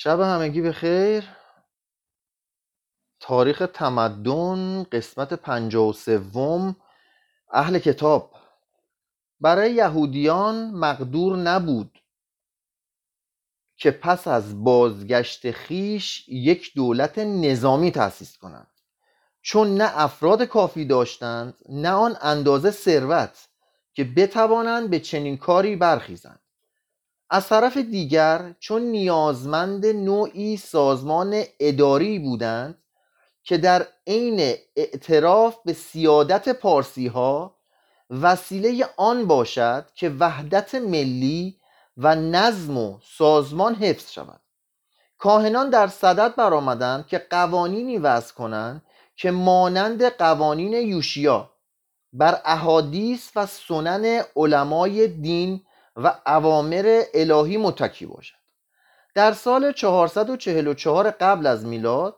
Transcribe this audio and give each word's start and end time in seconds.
شب 0.00 0.20
همگی 0.20 0.60
به 0.60 0.72
خیر 0.72 1.28
تاریخ 3.20 3.62
تمدن 3.74 4.82
قسمت 4.82 5.32
پنجاه 5.32 5.88
و 5.88 5.92
سوم 5.92 6.76
اهل 7.52 7.78
کتاب. 7.78 8.34
برای 9.40 9.72
یهودیان 9.72 10.70
مقدور 10.70 11.36
نبود 11.36 11.98
که 13.76 13.90
پس 13.90 14.28
از 14.28 14.64
بازگشت 14.64 15.50
خیش 15.50 16.28
یک 16.28 16.72
دولت 16.74 17.18
نظامی 17.18 17.90
تأسیس 17.90 18.36
کنند. 18.36 18.70
چون 19.42 19.74
نه 19.74 19.90
افراد 19.94 20.42
کافی 20.42 20.84
داشتند 20.84 21.54
نه 21.68 21.90
آن 21.90 22.16
اندازه 22.20 22.70
ثروت 22.70 23.48
که 23.92 24.04
بتوانند 24.04 24.90
به 24.90 25.00
چنین 25.00 25.36
کاری 25.36 25.76
برخیزند. 25.76 26.47
از 27.30 27.48
طرف 27.48 27.76
دیگر 27.76 28.54
چون 28.60 28.82
نیازمند 28.82 29.86
نوعی 29.86 30.56
سازمان 30.56 31.42
اداری 31.60 32.18
بودند 32.18 32.78
که 33.42 33.58
در 33.58 33.86
عین 34.06 34.54
اعتراف 34.76 35.56
به 35.64 35.72
سیادت 35.72 36.48
پارسی 36.48 37.06
ها 37.06 37.58
وسیله 38.10 38.88
آن 38.96 39.26
باشد 39.26 39.86
که 39.94 40.08
وحدت 40.08 40.74
ملی 40.74 41.60
و 41.96 42.14
نظم 42.14 42.78
و 42.78 42.98
سازمان 43.02 43.74
حفظ 43.74 44.12
شود. 44.12 44.40
کاهنان 45.18 45.70
در 45.70 45.86
صدد 45.86 46.34
برآمدند 46.36 47.06
که 47.06 47.18
قوانینی 47.30 47.98
وضع 47.98 48.34
کنند 48.34 48.82
که 49.16 49.30
مانند 49.30 50.04
قوانین 50.04 50.72
یوشیا 50.72 51.50
بر 52.12 52.40
احادیث 52.44 53.30
و 53.36 53.46
سنن 53.46 54.22
علمای 54.36 55.08
دین 55.08 55.60
و 55.98 56.20
اوامر 56.26 57.02
الهی 57.14 57.56
متکی 57.56 58.06
باشد. 58.06 58.38
در 59.14 59.32
سال 59.32 59.72
444 59.72 61.10
قبل 61.10 61.46
از 61.46 61.66
میلاد 61.66 62.16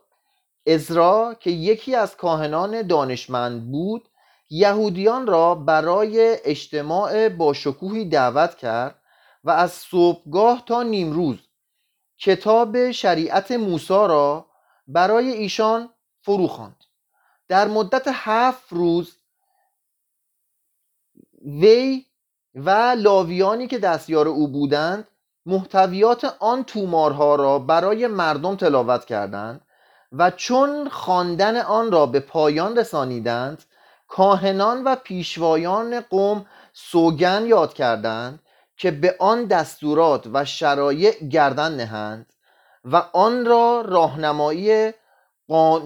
ازرا 0.67 1.35
که 1.41 1.51
یکی 1.51 1.95
از 1.95 2.17
کاهنان 2.17 2.83
دانشمند 2.83 3.71
بود 3.71 4.09
یهودیان 4.51 5.27
را 5.27 5.55
برای 5.55 6.39
اجتماع 6.45 7.29
با 7.29 7.53
شکوهی 7.53 8.05
دعوت 8.05 8.57
کرد 8.57 9.03
و 9.45 9.51
از 9.51 9.73
صبحگاه 9.73 10.63
تا 10.67 10.83
نیمروز 10.83 11.39
کتاب 12.19 12.91
شریعت 12.91 13.53
موسی 13.53 13.95
را 13.95 14.47
برای 14.89 15.31
ایشان 15.31 15.91
فرو 16.21 16.47
خواند. 16.47 16.85
در 17.49 17.69
مدت 17.69 18.05
هفت 18.07 18.73
روز 18.73 19.17
وی 21.45 22.07
و 22.55 22.95
لاویانی 22.99 23.67
که 23.67 23.79
دستیار 23.79 24.29
او 24.29 24.49
بودند 24.49 25.09
محتویات 25.47 26.37
آن 26.39 26.65
تومارها 26.65 27.35
را 27.35 27.59
برای 27.59 28.07
مردم 28.07 28.57
تلاوت 28.57 29.05
کردند 29.05 29.61
و 30.13 30.31
چون 30.31 30.89
خواندن 30.89 31.57
آن 31.57 31.93
را 31.93 32.07
به 32.07 32.21
پایان 32.21 32.79
رسانیدند 32.79 33.65
کاهنان 34.09 34.85
و 34.85 34.97
پیشوایان 34.97 36.01
قوم 36.01 36.47
سوگن 36.73 37.47
یاد 37.47 37.75
کردند 37.75 38.41
که 38.77 38.91
به 38.91 39.17
آن 39.19 39.45
دستورات 39.45 40.27
و 40.33 40.45
شرایع 40.45 41.25
گردن 41.25 41.75
نهند 41.75 42.33
و 42.85 42.97
آن 43.13 43.45
را 43.45 43.81
راهنمایی 43.81 44.93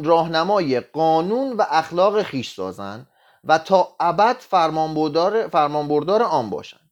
راهنمای 0.03 0.81
قانون 0.81 1.53
و 1.53 1.65
اخلاق 1.71 2.23
خیش 2.23 2.55
سازند. 2.55 3.07
و 3.47 3.59
تا 3.59 3.89
ابد 4.01 4.37
فرمانبردار 4.37 5.49
فرمانبردار 5.49 6.23
آن 6.23 6.51
باشند 6.51 6.91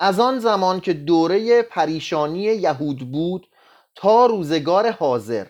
از 0.00 0.20
آن 0.20 0.38
زمان 0.38 0.80
که 0.80 0.92
دوره 0.92 1.62
پریشانی 1.62 2.42
یهود 2.42 3.12
بود 3.12 3.46
تا 3.94 4.26
روزگار 4.26 4.90
حاضر 4.90 5.46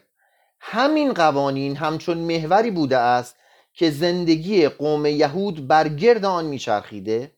همین 0.61 1.13
قوانین 1.13 1.77
همچون 1.77 2.19
محوری 2.19 2.71
بوده 2.71 2.99
است 2.99 3.37
که 3.75 3.91
زندگی 3.91 4.69
قوم 4.69 5.07
یهود 5.07 5.69
بر 5.69 5.89
گرد 5.89 6.25
آن 6.25 6.45
میچرخیده 6.45 7.33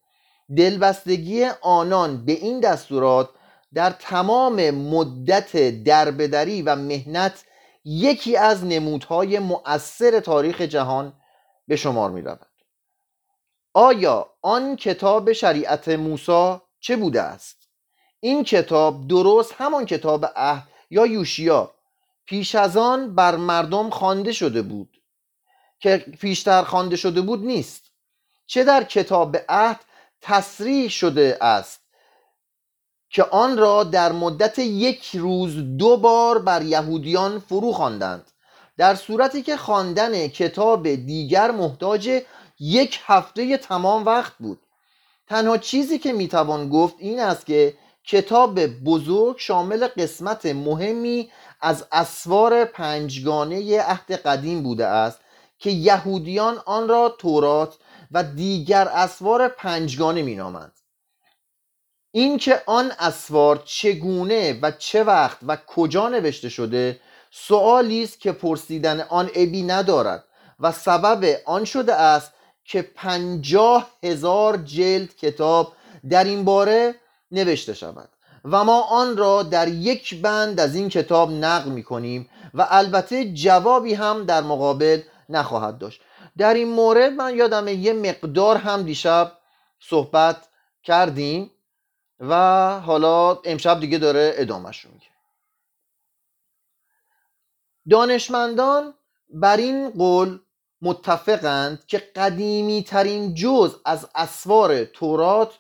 دلبستگی 0.57 1.45
آنان 1.63 2.25
به 2.25 2.33
این 2.33 2.61
دستورات 2.61 3.31
در 3.75 3.91
تمام 3.91 4.71
مدت 4.71 5.83
دربدری 5.85 6.63
و 6.63 6.77
مهنت 6.77 7.45
یکی 7.85 8.37
از 8.37 8.65
نمودهای 8.65 9.39
مؤثر 9.39 10.21
تاریخ 10.21 10.61
جهان 10.61 11.13
به 11.69 11.77
شمار 11.77 12.11
می 12.11 12.23
رود. 12.23 12.52
آیا 13.75 14.31
آن 14.43 14.77
کتاب 14.77 15.33
شریعت 15.33 15.89
موسی 15.89 16.61
چه 16.81 16.97
بوده 16.97 17.23
است؟ 17.23 17.57
این 18.21 18.45
کتاب 18.45 19.09
درست 19.09 19.55
همان 19.59 19.87
کتاب 19.87 20.27
عهد 20.37 20.69
یا 20.91 21.07
یوشیا؟ 21.07 21.71
پیش 22.25 22.55
از 22.55 22.77
آن 22.77 23.15
بر 23.15 23.37
مردم 23.37 23.91
خوانده 23.91 24.33
شده 24.33 24.63
بود. 24.63 25.03
که 25.81 25.97
پیشتر 26.21 26.63
خوانده 26.63 26.97
شده 26.97 27.21
بود 27.21 27.45
نیست. 27.45 27.83
چه 28.47 28.65
در 28.65 28.85
کتاب 28.85 29.37
عهد 29.49 29.81
تصریح 30.21 30.89
شده 30.89 31.39
است 31.41 31.81
که 33.11 33.25
آن 33.25 33.59
را 33.59 33.85
در 33.85 34.13
مدت 34.13 34.59
یک 34.59 35.11
روز 35.17 35.57
دو 35.57 35.97
بار 35.97 36.39
بر 36.39 36.63
یهودیان 36.63 37.39
فرو 37.39 37.73
خواندند. 37.73 38.31
در 38.77 38.95
صورتی 38.95 39.43
که 39.43 39.57
خواندن 39.57 40.29
کتاب 40.29 40.95
دیگر 40.95 41.51
محتاج 41.51 42.23
یک 42.63 43.01
هفته 43.05 43.57
تمام 43.57 44.05
وقت 44.05 44.33
بود. 44.39 44.61
تنها 45.27 45.59
چیزی 45.59 45.99
که 45.99 46.13
می‌توان 46.13 46.69
گفت 46.69 46.95
این 46.99 47.21
است 47.21 47.47
که 47.47 47.75
کتاب 48.07 48.67
بزرگ 48.67 49.37
شامل 49.39 49.87
قسمت 49.87 50.47
مهمی 50.47 51.31
از 51.61 51.87
اسوار 51.93 52.65
پنجگانه 52.65 53.81
عهد 53.81 54.13
قدیم 54.13 54.63
بوده 54.63 54.87
است 54.87 55.19
که 55.59 55.71
یهودیان 55.71 56.59
آن 56.67 56.89
را 56.89 57.09
تورات 57.19 57.77
و 58.13 58.25
دیگر 58.25 58.89
اسوار 58.89 59.49
پنجگانه 59.49 60.23
مینامند. 60.23 60.73
اینکه 62.11 62.63
آن 62.67 62.93
اسوار 62.99 63.63
چگونه 63.65 64.59
و 64.63 64.71
چه 64.71 65.05
وقت 65.05 65.39
و 65.47 65.57
کجا 65.67 66.09
نوشته 66.09 66.49
شده 66.49 67.01
سوالی 67.31 68.03
است 68.03 68.21
که 68.21 68.33
پرسیدن 68.33 69.01
آن 69.01 69.31
ابی 69.35 69.63
ندارد 69.63 70.25
و 70.61 70.73
سبب 70.73 71.41
آن 71.47 71.65
شده 71.65 71.95
است 71.95 72.33
که 72.65 72.83
پنجاه 72.83 73.91
هزار 74.03 74.57
جلد 74.57 75.17
کتاب 75.17 75.73
در 76.09 76.25
این 76.25 76.45
باره 76.45 76.95
نوشته 77.31 77.75
شود. 77.75 78.09
و 78.45 78.65
ما 78.65 78.81
آن 78.83 79.17
را 79.17 79.43
در 79.43 79.69
یک 79.69 80.21
بند 80.21 80.61
از 80.61 80.75
این 80.75 80.89
کتاب 80.89 81.31
نقل 81.31 81.71
می 81.71 81.83
کنیم 81.83 82.29
و 82.55 82.67
البته 82.71 83.33
جوابی 83.33 83.95
هم 83.95 84.25
در 84.25 84.41
مقابل 84.41 85.03
نخواهد 85.29 85.79
داشت. 85.79 86.01
در 86.39 86.55
این 86.55 86.69
مورد 86.69 87.13
من 87.13 87.37
یادم 87.37 87.69
یه 87.69 87.93
مقدار 87.93 88.57
هم 88.57 88.83
دیشب 88.83 89.33
صحبت 89.81 90.49
کردیم 90.83 91.51
و 92.21 92.35
حالا 92.81 93.35
امشب 93.45 93.81
دیگه 93.81 93.99
داره 93.99 94.35
ادامهش 94.37 94.81
رو 94.81 94.91
میگه. 94.91 95.07
دانشمندان 97.91 98.95
بر 99.29 99.57
این 99.57 99.91
قول 99.91 100.39
متفقند 100.83 101.87
که 101.87 101.99
قدیمی 101.99 102.83
ترین 102.83 103.35
جز 103.35 103.75
از 103.85 104.09
اسوار 104.15 104.85
تورات 104.85 105.51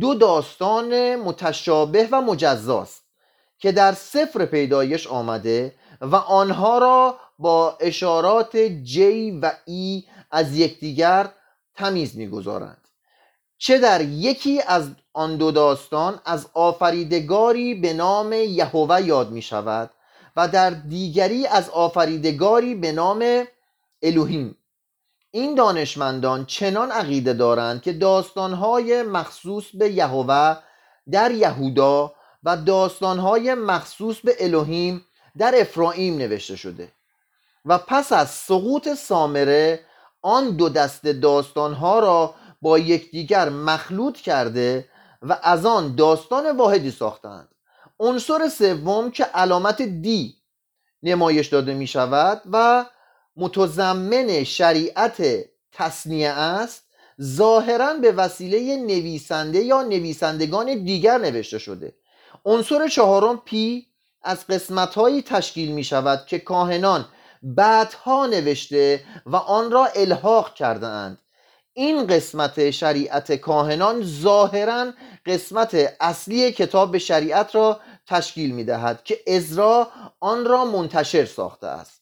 دو 0.00 0.14
داستان 0.14 1.16
متشابه 1.16 2.08
و 2.12 2.20
مجزاست 2.20 3.02
که 3.58 3.72
در 3.72 3.92
سفر 3.92 4.44
پیدایش 4.44 5.06
آمده 5.06 5.74
و 6.00 6.16
آنها 6.16 6.78
را 6.78 7.18
با 7.38 7.76
اشارات 7.80 8.56
جی 8.56 9.30
و 9.30 9.52
ای 9.66 10.04
از 10.30 10.56
یکدیگر 10.56 11.28
تمیز 11.74 12.16
می‌گذارند. 12.16 12.88
چه 13.58 13.78
در 13.78 14.00
یکی 14.00 14.62
از 14.62 14.90
آن 15.12 15.36
دو 15.36 15.50
داستان 15.50 16.20
از 16.24 16.46
آفریدگاری 16.54 17.74
به 17.74 17.92
نام 17.92 18.32
یهوه 18.32 19.02
یاد 19.02 19.30
می 19.30 19.42
شود 19.42 19.90
و 20.36 20.48
در 20.48 20.70
دیگری 20.70 21.46
از 21.46 21.70
آفریدگاری 21.70 22.74
به 22.74 22.92
نام 22.92 23.44
الوهیم 24.02 24.57
این 25.30 25.54
دانشمندان 25.54 26.44
چنان 26.46 26.90
عقیده 26.90 27.32
دارند 27.32 27.82
که 27.82 27.92
داستانهای 27.92 29.02
مخصوص 29.02 29.64
به 29.74 29.90
یهوه 29.90 30.56
در 31.10 31.30
یهودا 31.30 32.14
و 32.42 32.56
داستانهای 32.56 33.54
مخصوص 33.54 34.16
به 34.20 34.36
الوهیم 34.40 35.04
در 35.38 35.54
افرایم 35.60 36.18
نوشته 36.18 36.56
شده 36.56 36.92
و 37.64 37.78
پس 37.78 38.12
از 38.12 38.30
سقوط 38.30 38.94
سامره 38.94 39.80
آن 40.22 40.50
دو 40.50 40.68
دست 40.68 41.06
داستانها 41.06 41.98
را 41.98 42.34
با 42.62 42.78
یکدیگر 42.78 43.48
مخلوط 43.48 44.16
کرده 44.16 44.88
و 45.22 45.38
از 45.42 45.66
آن 45.66 45.94
داستان 45.94 46.56
واحدی 46.56 46.90
ساختند. 46.90 47.48
عنصر 48.00 48.48
سوم 48.48 49.10
که 49.10 49.24
علامت 49.24 49.82
دی 49.82 50.34
نمایش 51.02 51.48
داده 51.48 51.74
می 51.74 51.86
شود 51.86 52.42
و 52.52 52.86
متضمن 53.38 54.44
شریعت 54.44 55.22
تصنیه 55.72 56.30
است 56.30 56.82
ظاهرا 57.22 57.94
به 57.94 58.12
وسیله 58.12 58.76
نویسنده 58.76 59.58
یا 59.58 59.82
نویسندگان 59.82 60.84
دیگر 60.84 61.18
نوشته 61.18 61.58
شده. 61.58 61.94
عنصر 62.44 62.88
چهارم 62.88 63.42
پی 63.44 63.86
از 64.22 64.46
قسمتهایی 64.46 65.22
تشکیل 65.22 65.72
می 65.72 65.84
شود 65.84 66.26
که 66.26 66.38
کاهنان 66.38 67.08
بعدها 67.42 68.26
نوشته 68.26 69.04
و 69.26 69.36
آن 69.36 69.70
را 69.70 69.86
الحاق 69.86 70.54
کرده 70.54 70.86
اند. 70.86 71.18
این 71.72 72.06
قسمت 72.06 72.70
شریعت 72.70 73.32
کاهنان 73.32 74.02
ظاهرا 74.02 74.92
قسمت 75.26 75.96
اصلی 76.00 76.52
کتاب 76.52 76.98
شریعت 76.98 77.54
را 77.54 77.80
تشکیل 78.06 78.50
می 78.50 78.64
دهد 78.64 79.04
که 79.04 79.18
ازرا 79.26 79.88
آن 80.20 80.44
را 80.44 80.64
منتشر 80.64 81.24
ساخته 81.24 81.66
است. 81.66 81.97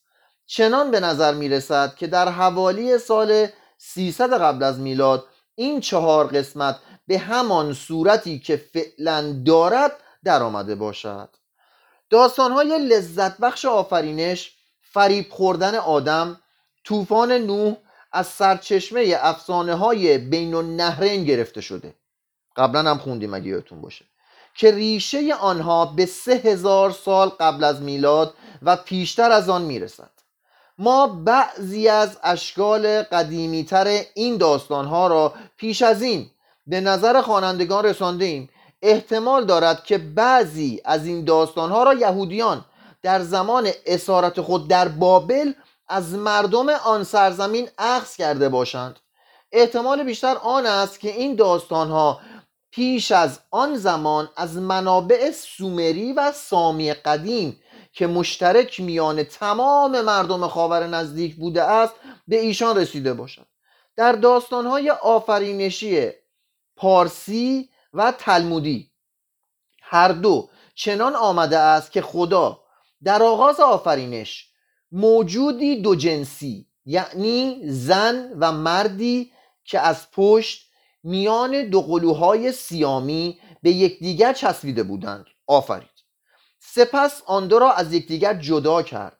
چنان 0.47 0.91
به 0.91 0.99
نظر 0.99 1.33
می 1.33 1.49
رسد 1.49 1.95
که 1.95 2.07
در 2.07 2.29
حوالی 2.29 2.97
سال 2.97 3.47
300 3.77 4.41
قبل 4.41 4.63
از 4.63 4.79
میلاد 4.79 5.25
این 5.55 5.79
چهار 5.79 6.27
قسمت 6.27 6.79
به 7.07 7.17
همان 7.17 7.73
صورتی 7.73 8.39
که 8.39 8.57
فعلا 8.57 9.41
دارد 9.45 9.91
در 10.23 10.43
آمده 10.43 10.75
باشد. 10.75 11.29
داستانهای 12.09 12.87
لذت 12.87 13.37
بخش 13.37 13.65
آفرینش 13.65 14.55
فریب 14.81 15.25
خوردن 15.29 15.75
آدم 15.75 16.41
طوفان 16.83 17.31
نوح 17.31 17.75
از 18.11 18.27
سرچشمه 18.27 19.17
افسانه 19.19 19.75
های 19.75 20.17
بین 20.17 20.53
النهرین 20.53 21.23
گرفته 21.23 21.61
شده. 21.61 21.93
قبلا 22.55 22.89
هم 22.89 22.97
خوندیم 22.97 23.33
اگه 23.33 23.47
یادتون 23.47 23.81
باشه. 23.81 24.05
که 24.55 24.71
ریشه 24.71 25.35
آنها 25.35 25.85
به 25.85 26.05
سه 26.05 26.33
هزار 26.33 26.91
سال 26.91 27.29
قبل 27.29 27.63
از 27.63 27.81
میلاد 27.81 28.33
و 28.61 28.75
پیشتر 28.75 29.31
از 29.31 29.49
آن 29.49 29.61
می‌رسد. 29.61 30.16
ما 30.77 31.07
بعضی 31.07 31.87
از 31.87 32.17
اشکال 32.23 33.03
قدیمیتر 33.03 34.01
این 34.13 34.37
داستانها 34.37 35.07
را 35.07 35.33
پیش 35.57 35.81
از 35.81 36.01
این 36.01 36.29
به 36.67 36.81
نظر 36.81 37.21
خوانندگان 37.21 37.85
رسانده 37.85 38.25
ایم 38.25 38.49
احتمال 38.81 39.45
دارد 39.45 39.83
که 39.83 39.97
بعضی 39.97 40.81
از 40.85 41.05
این 41.05 41.25
داستانها 41.25 41.83
را 41.83 41.93
یهودیان 41.93 42.65
در 43.01 43.21
زمان 43.21 43.69
اسارت 43.85 44.41
خود 44.41 44.67
در 44.67 44.87
بابل 44.87 45.51
از 45.87 46.13
مردم 46.13 46.69
آن 46.69 47.03
سرزمین 47.03 47.69
اخذ 47.77 48.15
کرده 48.15 48.49
باشند. 48.49 48.99
احتمال 49.51 50.03
بیشتر 50.03 50.35
آن 50.35 50.65
است 50.65 50.99
که 50.99 51.09
این 51.09 51.35
داستانها 51.35 52.19
پیش 52.71 53.11
از 53.11 53.39
آن 53.51 53.75
زمان 53.75 54.29
از 54.35 54.57
منابع 54.57 55.31
سومری 55.31 56.13
و 56.13 56.31
سامی 56.31 56.93
قدیم 56.93 57.61
که 57.97 58.07
مشترک 58.07 58.79
میان 58.79 59.23
تمام 59.23 60.01
مردم 60.01 60.47
خاور 60.47 60.87
نزدیک 60.87 61.35
بوده 61.35 61.63
است 61.63 61.93
به 62.27 62.39
ایشان 62.39 62.77
رسیده 62.77 63.13
باشد. 63.13 63.47
در 63.95 64.11
داستانهای 64.11 64.89
آفرینشی 64.89 66.09
پارسی 66.75 67.69
و 67.93 68.11
تلمودی 68.11 68.91
هر 69.81 70.07
دو 70.07 70.49
چنان 70.75 71.15
آمده 71.15 71.57
است 71.57 71.91
که 71.91 72.01
خدا 72.01 72.59
در 73.03 73.23
آغاز 73.23 73.59
آفرینش 73.59 74.49
موجودی 74.91 75.81
دو 75.81 75.95
جنسی 75.95 76.67
یعنی 76.85 77.61
زن 77.63 78.33
و 78.39 78.51
مردی 78.51 79.31
که 79.63 79.79
از 79.79 80.11
پشت 80.11 80.71
میان 81.03 81.69
دو 81.69 81.81
قلوهای 81.81 82.51
سیامی 82.51 83.39
به 83.63 83.71
یکدیگر 83.71 84.33
چسبیده 84.33 84.83
بودند 84.83 85.25
آفرید. 85.47 85.96
سپس 86.77 87.21
آن 87.25 87.47
دو 87.47 87.59
را 87.59 87.71
از 87.71 87.93
یکدیگر 87.93 88.33
جدا 88.33 88.81
کرد. 88.81 89.17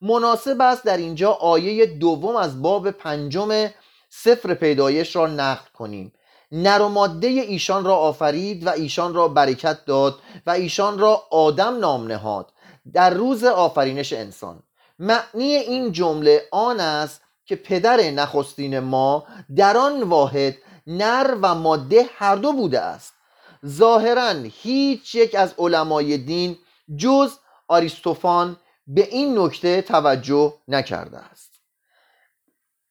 مناسب 0.00 0.60
است 0.60 0.84
در 0.84 0.96
اینجا 0.96 1.32
آیه 1.32 1.86
دوم 1.86 2.36
از 2.36 2.62
باب 2.62 2.90
پنجم 2.90 3.70
سفر 4.10 4.54
پیدایش 4.54 5.16
را 5.16 5.26
نقل 5.26 5.68
کنیم. 5.74 6.12
نر 6.52 6.82
و 6.82 6.88
ماده 6.88 7.26
ایشان 7.26 7.84
را 7.84 7.96
آفرید 7.96 8.66
و 8.66 8.70
ایشان 8.70 9.14
را 9.14 9.28
برکت 9.28 9.84
داد 9.84 10.18
و 10.46 10.50
ایشان 10.50 10.98
را 10.98 11.22
آدم 11.30 11.78
نام 11.78 12.06
نهاد. 12.06 12.52
در 12.92 13.10
روز 13.10 13.44
آفرینش 13.44 14.12
انسان. 14.12 14.62
معنی 14.98 15.54
این 15.56 15.92
جمله 15.92 16.42
آن 16.52 16.80
است 16.80 17.20
که 17.46 17.56
پدر 17.56 18.10
نخستین 18.10 18.78
ما 18.78 19.26
در 19.56 19.76
آن 19.76 20.02
واحد 20.02 20.56
نر 20.86 21.36
و 21.42 21.54
ماده 21.54 22.06
هر 22.16 22.36
دو 22.36 22.52
بوده 22.52 22.80
است. 22.80 23.14
ظاهرا 23.66 24.34
هیچ 24.62 25.14
یک 25.14 25.34
از 25.34 25.54
علمای 25.58 26.18
دین 26.18 26.56
جز 26.96 27.32
آریستوفان 27.68 28.56
به 28.86 29.08
این 29.08 29.38
نکته 29.38 29.82
توجه 29.82 30.54
نکرده 30.68 31.18
است. 31.18 31.50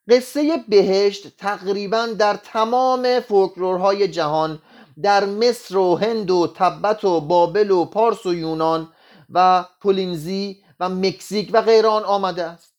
قصه 0.09 0.63
بهشت 0.67 1.37
تقریبا 1.37 2.05
در 2.05 2.33
تمام 2.33 3.19
فولکلورهای 3.19 4.07
جهان 4.07 4.61
در 5.01 5.25
مصر 5.25 5.77
و 5.77 5.95
هند 5.95 6.31
و 6.31 6.53
تبت 6.55 7.03
و 7.03 7.21
بابل 7.21 7.71
و 7.71 7.85
پارس 7.85 8.25
و 8.25 8.33
یونان 8.33 8.89
و 9.29 9.65
پولینزی 9.81 10.63
و 10.79 10.89
مکزیک 10.89 11.49
و 11.53 11.61
غیران 11.61 12.03
آمده 12.03 12.43
است. 12.43 12.73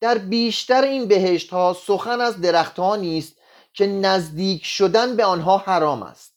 در 0.00 0.18
بیشتر 0.18 0.82
این 0.82 1.06
بهشت 1.06 1.50
ها 1.50 1.76
سخن 1.86 2.20
از 2.20 2.40
درختها 2.40 2.96
نیست 2.96 3.36
که 3.74 3.86
نزدیک 3.86 4.64
شدن 4.64 5.16
به 5.16 5.24
آنها 5.24 5.58
حرام 5.58 6.02
است 6.02 6.34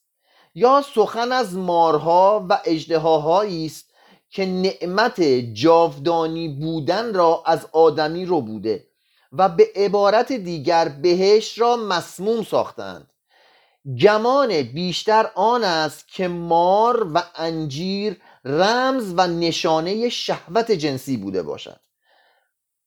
یا 0.56 0.84
سخن 0.96 1.32
از 1.32 1.56
مارها 1.56 2.46
و 2.50 2.62
اجدهاهایی 2.66 3.66
است 3.66 3.93
که 4.34 4.46
نعمت 4.46 5.22
جاودانی 5.54 6.50
بودن 6.50 7.14
را 7.14 7.44
از 7.46 7.68
آدمی 7.72 8.26
رو 8.26 8.42
بوده 8.42 8.88
و 9.32 9.50
به 9.50 9.68
عبارت 9.76 10.32
دیگر 10.32 10.90
بهش 10.90 11.60
را 11.60 11.76
مسموم 11.76 12.44
ساختند. 12.44 13.14
گمان 14.02 14.62
بیشتر 14.62 15.32
آن 15.36 15.64
است 15.64 16.08
که 16.08 16.28
مار 16.28 17.12
و 17.14 17.24
انجیر 17.36 18.22
رمز 18.46 19.14
و 19.18 19.28
نشانه 19.28 20.10
شهوت 20.10 20.72
جنسی 20.72 21.18
بوده 21.18 21.44
باشد. 21.44 21.80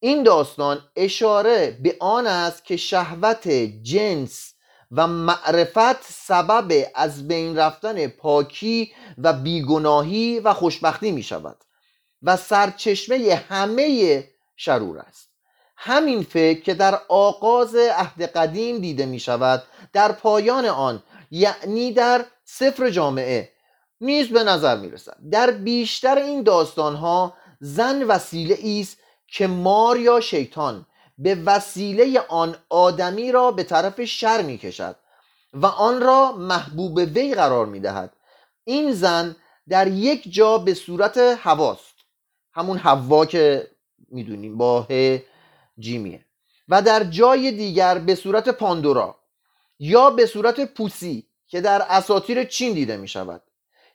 این 0.01 0.23
داستان 0.23 0.79
اشاره 0.97 1.79
به 1.83 1.97
آن 2.01 2.27
است 2.27 2.65
که 2.65 2.77
شهوت 2.77 3.49
جنس 3.83 4.55
و 4.93 5.07
معرفت 5.07 6.03
سبب 6.03 6.91
از 6.95 7.29
بین 7.29 7.59
رفتن 7.59 8.07
پاکی 8.07 8.93
و 9.19 9.33
بیگناهی 9.33 10.41
و 10.41 10.53
خوشبختی 10.53 11.13
می 11.13 11.23
شود 11.23 11.57
و 12.23 12.37
سرچشمه 12.37 13.45
همه 13.49 14.25
شرور 14.57 14.99
است. 14.99 15.31
همین 15.77 16.23
فکر 16.23 16.61
که 16.61 16.75
در 16.75 17.01
آغاز 17.09 17.75
عهد 17.75 18.23
قدیم 18.23 18.79
دیده 18.79 19.07
می 19.07 19.21
شود 19.21 19.63
در 19.93 20.13
پایان 20.13 20.67
آن 20.67 21.03
یعنی 21.31 21.93
در 21.93 22.25
سفر 22.45 22.91
جامعه 22.91 23.53
نیز 24.01 24.29
به 24.29 24.45
نظر 24.45 24.77
می 24.77 24.91
رسد 24.91 25.17
در 25.31 25.51
بیشتر 25.51 26.19
این 26.19 26.43
داستان 26.43 26.95
ها 26.95 27.35
زن 27.61 28.03
وسیله 28.03 28.81
است 28.81 28.99
که 29.27 29.47
مار 29.47 29.99
یا 29.99 30.21
شیطان 30.21 30.87
به 31.19 31.35
وسیله 31.35 32.21
آن 32.21 32.57
آدمی 32.69 33.33
را 33.33 33.51
به 33.51 33.65
طرف 33.65 34.05
شر 34.05 34.43
می 34.43 34.59
کشد 34.59 34.97
و 35.53 35.67
آن 35.67 36.01
را 36.01 36.33
محبوب 36.33 36.97
وی 36.97 37.35
قرار 37.35 37.67
می 37.67 37.81
دهد 37.81 38.13
این 38.65 38.93
زن 38.93 39.37
در 39.69 39.87
یک 39.87 40.33
جا 40.33 40.59
به 40.59 40.75
صورت 40.75 41.19
هواست 41.19 41.95
همون 42.53 42.79
هوا 42.79 43.27
که 43.27 43.71
می‌دونیم 44.09 44.57
با 44.57 44.87
جیمیه. 45.79 46.25
و 46.69 46.83
در 46.83 47.05
جای 47.05 47.53
دیگر 47.53 47.99
به 47.99 48.15
صورت 48.15 48.49
پاندورا 48.49 49.19
یا 49.79 50.11
به 50.11 50.27
صورت 50.27 50.75
پوسی 50.75 51.29
که 51.49 51.61
در 51.61 51.83
اساطیر 51.89 52.45
چین 52.45 52.73
دیده 52.73 52.97
می 52.97 53.09
شود 53.09 53.43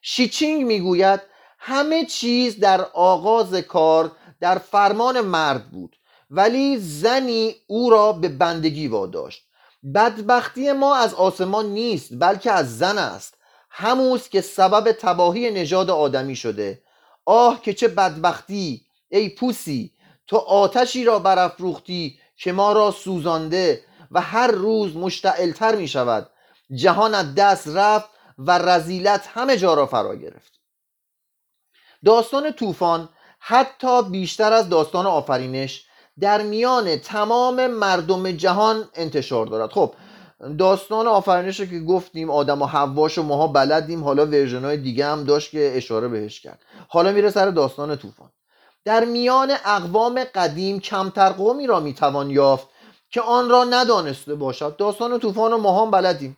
شیچینگ 0.01 0.66
می‌گوید 0.66 1.22
همه 1.60 2.06
چیز 2.06 2.60
در 2.60 2.82
آغاز 2.82 3.56
کار 3.56 4.12
در 4.40 4.58
فرمان 4.58 5.22
مرد 5.22 5.72
بود. 5.72 5.96
ولی 6.32 6.78
زنی 6.78 7.56
او 7.68 7.90
را 7.90 8.14
به 8.14 8.30
بندگی 8.30 8.88
واداشت. 8.88 9.48
بدبختی 9.96 10.72
ما 10.72 10.96
از 10.96 11.14
آسمان 11.14 11.66
نیست 11.66 12.10
بلکه 12.20 12.52
از 12.52 12.78
زن 12.78 12.98
است. 12.98 13.38
هموست 13.70 14.32
که 14.32 14.42
سبب 14.42 14.92
تباهی 14.92 15.52
نژاد 15.52 15.90
آدمی 15.90 16.36
شده. 16.36 16.84
آه 17.26 17.62
که 17.62 17.74
چه 17.74 17.88
بدبختی 17.88 18.86
ای 19.10 19.30
پوسی 19.30 19.92
تو 20.28 20.38
آتشی 20.38 21.04
را 21.04 21.20
برافروختی 21.20 22.20
که 22.38 22.52
ما 22.52 22.74
را 22.74 22.92
سوزانده 22.92 23.84
و 24.12 24.22
هر 24.22 24.48
روز 24.48 24.96
مشتعلتر 24.96 25.76
می 25.76 25.88
شود. 25.88 26.30
جهان 26.76 27.16
از 27.16 27.36
دست 27.36 27.68
رفت 27.68 28.10
و 28.38 28.52
رزیلت 28.52 29.28
همه 29.28 29.58
جا 29.58 29.74
را 29.74 29.86
فرا 29.86 30.16
گرفت. 30.16 30.60
داستان 32.06 32.52
طوفان 32.52 33.10
حتی 33.40 34.04
بیشتر 34.04 34.54
از 34.54 34.70
داستان 34.70 35.06
آفرینش 35.06 35.86
در 36.22 36.42
میان 36.42 36.96
تمام 36.96 37.68
مردم 37.68 38.32
جهان 38.32 38.90
انتشار 38.96 39.46
دارد. 39.46 39.72
خب 39.72 39.94
داستان 40.58 41.08
آفرینش 41.08 41.62
که 41.62 41.80
گفتیم 41.80 42.30
آدم 42.30 42.62
و 42.62 42.66
حواش 42.66 43.18
و 43.18 43.24
ماها 43.24 43.48
بلدیم 43.48 44.04
حالا 44.04 44.25
ورژن 44.25 44.66
های 44.66 44.78
دیگه 44.78 45.06
هم 45.06 45.24
داشت 45.24 45.51
که 45.51 45.72
اشاره 45.75 46.08
بهش 46.08 46.42
کرد. 46.42 46.60
حالا 46.88 47.12
میره 47.12 47.30
سر 47.30 47.50
داستان 47.50 47.96
طوفان. 47.96 48.30
در 48.86 49.06
میان 49.06 49.51
اقوام 49.66 50.24
قدیم 50.24 50.80
کمتر 50.80 51.30
قومی 51.30 51.68
را 51.68 51.80
می‌توان 51.80 52.30
یافت 52.30 52.68
که 53.10 53.22
آن 53.22 53.50
را 53.50 53.63
ندانسته 53.63 54.36
باشد. 54.36 54.75
داستان 54.75 55.20
طوفان 55.20 55.54
و 55.54 55.58
ما 55.58 55.82
هم 55.82 55.92
بلدیم. 55.92 56.38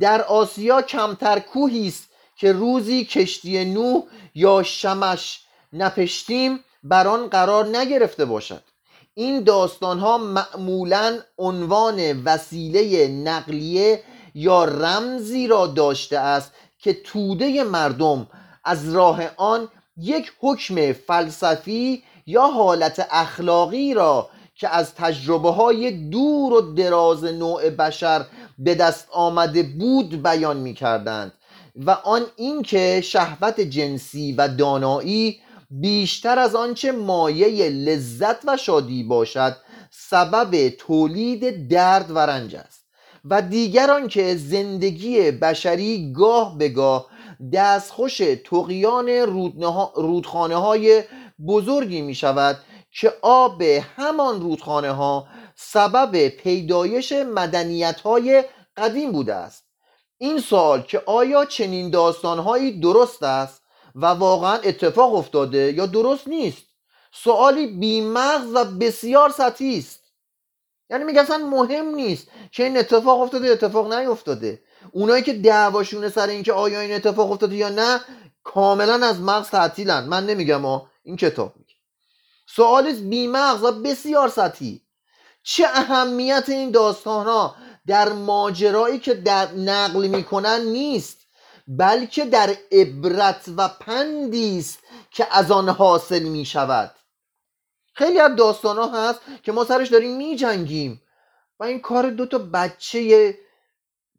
در 0.00 0.22
آسیا 0.22 0.82
کمتر 0.82 1.38
کوهی 1.38 1.88
است 1.88 2.08
که 2.36 2.52
روزی 2.52 3.04
کشتی 3.04 3.64
نوح 3.64 4.02
یا 4.34 4.62
شمش 4.62 5.40
نپشتیم 5.72 6.64
بر 6.82 7.08
آن 7.08 7.26
قرار 7.26 7.76
نگرفته 7.76 8.24
باشد. 8.24 8.62
این 9.14 9.44
داستان 9.44 9.98
ها 9.98 10.18
معمولا 10.18 11.18
عنوان 11.38 12.22
وسیله 12.22 13.08
نقلیه 13.08 14.02
یا 14.34 14.64
رمزی 14.64 15.46
را 15.46 15.66
داشته 15.66 16.18
است 16.18 16.52
که 16.78 16.92
توده 17.04 17.64
مردم 17.64 18.26
از 18.64 18.94
راه 18.94 19.22
آن 19.36 19.68
یک 19.96 20.32
حکم 20.40 20.92
فلسفی 20.92 22.02
یا 22.26 22.46
حالت 22.46 23.08
اخلاقی 23.10 23.94
را 23.94 24.30
که 24.54 24.68
از 24.68 24.94
تجربه 24.94 25.50
های 25.50 25.90
دور 25.90 26.52
و 26.52 26.60
دراز 26.60 27.24
نوع 27.24 27.70
بشر 27.70 28.24
به 28.58 28.74
دست 28.74 29.08
آمده 29.12 29.62
بود 29.62 30.22
بیان 30.22 30.56
می 30.56 30.74
کردند 30.74 31.32
و 31.76 31.90
آن 31.90 32.22
اینکه 32.36 33.00
شهوت 33.04 33.60
جنسی 33.60 34.32
و 34.32 34.48
دانایی 34.48 35.40
بیشتر 35.70 36.38
از 36.38 36.54
آنچه 36.54 36.92
مایه 36.92 37.68
لذت 37.68 38.48
و 38.48 38.56
شادی 38.56 39.02
باشد 39.02 39.56
سبب 39.90 40.68
تولید 40.68 41.68
درد 41.68 42.10
و 42.10 42.18
رنج 42.18 42.56
است. 42.56 42.80
و 43.24 43.42
دیگر 43.42 43.90
آنکه 43.90 44.36
زندگی 44.36 45.30
بشری 45.30 46.12
گاه 46.12 46.58
به 46.58 46.68
گاه 46.68 47.06
دستخوش 47.52 48.20
تقیان 48.44 49.08
رودخانه 49.94 50.56
های 50.56 51.02
بزرگی 51.46 52.02
می 52.02 52.14
شود 52.14 52.58
که 52.90 53.12
آب 53.22 53.62
همان 53.96 54.40
رودخانه 54.40 54.90
ها 54.90 55.26
سبب 55.56 56.28
پیدایش 56.28 57.12
مدنیت 57.12 58.00
های 58.00 58.44
قدیم 58.76 59.12
بوده 59.12 59.34
است. 59.34 59.64
این 60.18 60.40
سال 60.40 60.82
که 60.82 61.02
آیا 61.06 61.44
چنین 61.44 61.90
داستانهایی 61.90 62.80
درست 62.80 63.22
است؟ 63.22 63.59
و 63.94 64.06
واقعا 64.06 64.54
اتفاق 64.54 65.14
افتاده 65.14 65.72
یا 65.72 65.86
درست 65.86 66.28
نیست؟ 66.28 66.62
سوالی 67.12 67.66
بیمغز 67.66 68.54
و 68.54 68.64
بسیار 68.64 69.30
سطحی 69.30 69.78
است. 69.78 70.00
یعنی 70.90 71.04
میگه 71.04 71.20
اصلا 71.20 71.38
مهم 71.38 71.94
نیست 71.94 72.28
که 72.52 72.64
این 72.64 72.76
اتفاق 72.76 73.20
افتاده 73.20 73.48
اتفاق 73.48 73.94
نیفتاده. 73.94 74.62
اونایی 74.92 75.22
که 75.22 75.32
دعواشونه 75.32 76.08
سر 76.08 76.26
اینکه 76.26 76.52
آیا 76.52 76.80
این 76.80 76.92
اتفاق 76.92 77.32
افتاده 77.32 77.56
یا 77.56 77.68
نه 77.68 78.00
کاملا 78.42 79.06
از 79.06 79.20
مغز 79.20 79.48
تعطیلن. 79.48 80.04
من 80.04 80.26
نمیگم 80.26 80.62
ها 80.62 80.90
این 81.02 81.16
کتاب 81.16 81.54
میگه 81.56 81.74
سوال 82.46 82.92
بیمغز 82.92 83.62
و 83.62 83.72
بسیار 83.72 84.28
سطحی. 84.28 84.82
چه 85.42 85.66
اهمیت 85.74 86.44
این 86.48 86.70
داستان 86.70 87.26
ها 87.26 87.54
در 87.86 88.12
ماجرایی 88.12 88.98
که 88.98 89.14
در 89.14 89.52
نقل 89.52 90.06
می‌کنن 90.06 90.60
نیست؟ 90.60 91.19
بلکه 91.78 92.24
در 92.24 92.56
عبرت 92.72 93.44
و 93.56 93.68
پندی 93.68 94.58
است 94.58 94.78
که 95.10 95.26
از 95.30 95.50
آن 95.50 95.68
حاصل 95.68 96.22
می 96.22 96.44
شود 96.44 96.94
خیلی 97.94 98.20
از 98.20 98.36
داستان 98.36 98.76
ها 98.76 99.08
هست 99.08 99.20
که 99.42 99.52
ما 99.52 99.64
سرش 99.64 99.88
داریم 99.88 100.16
می 100.16 100.36
جنگیم 100.36 101.02
و 101.60 101.64
این 101.64 101.80
کار 101.80 102.10
دو 102.10 102.26
تا 102.26 102.38
بچه 102.38 103.34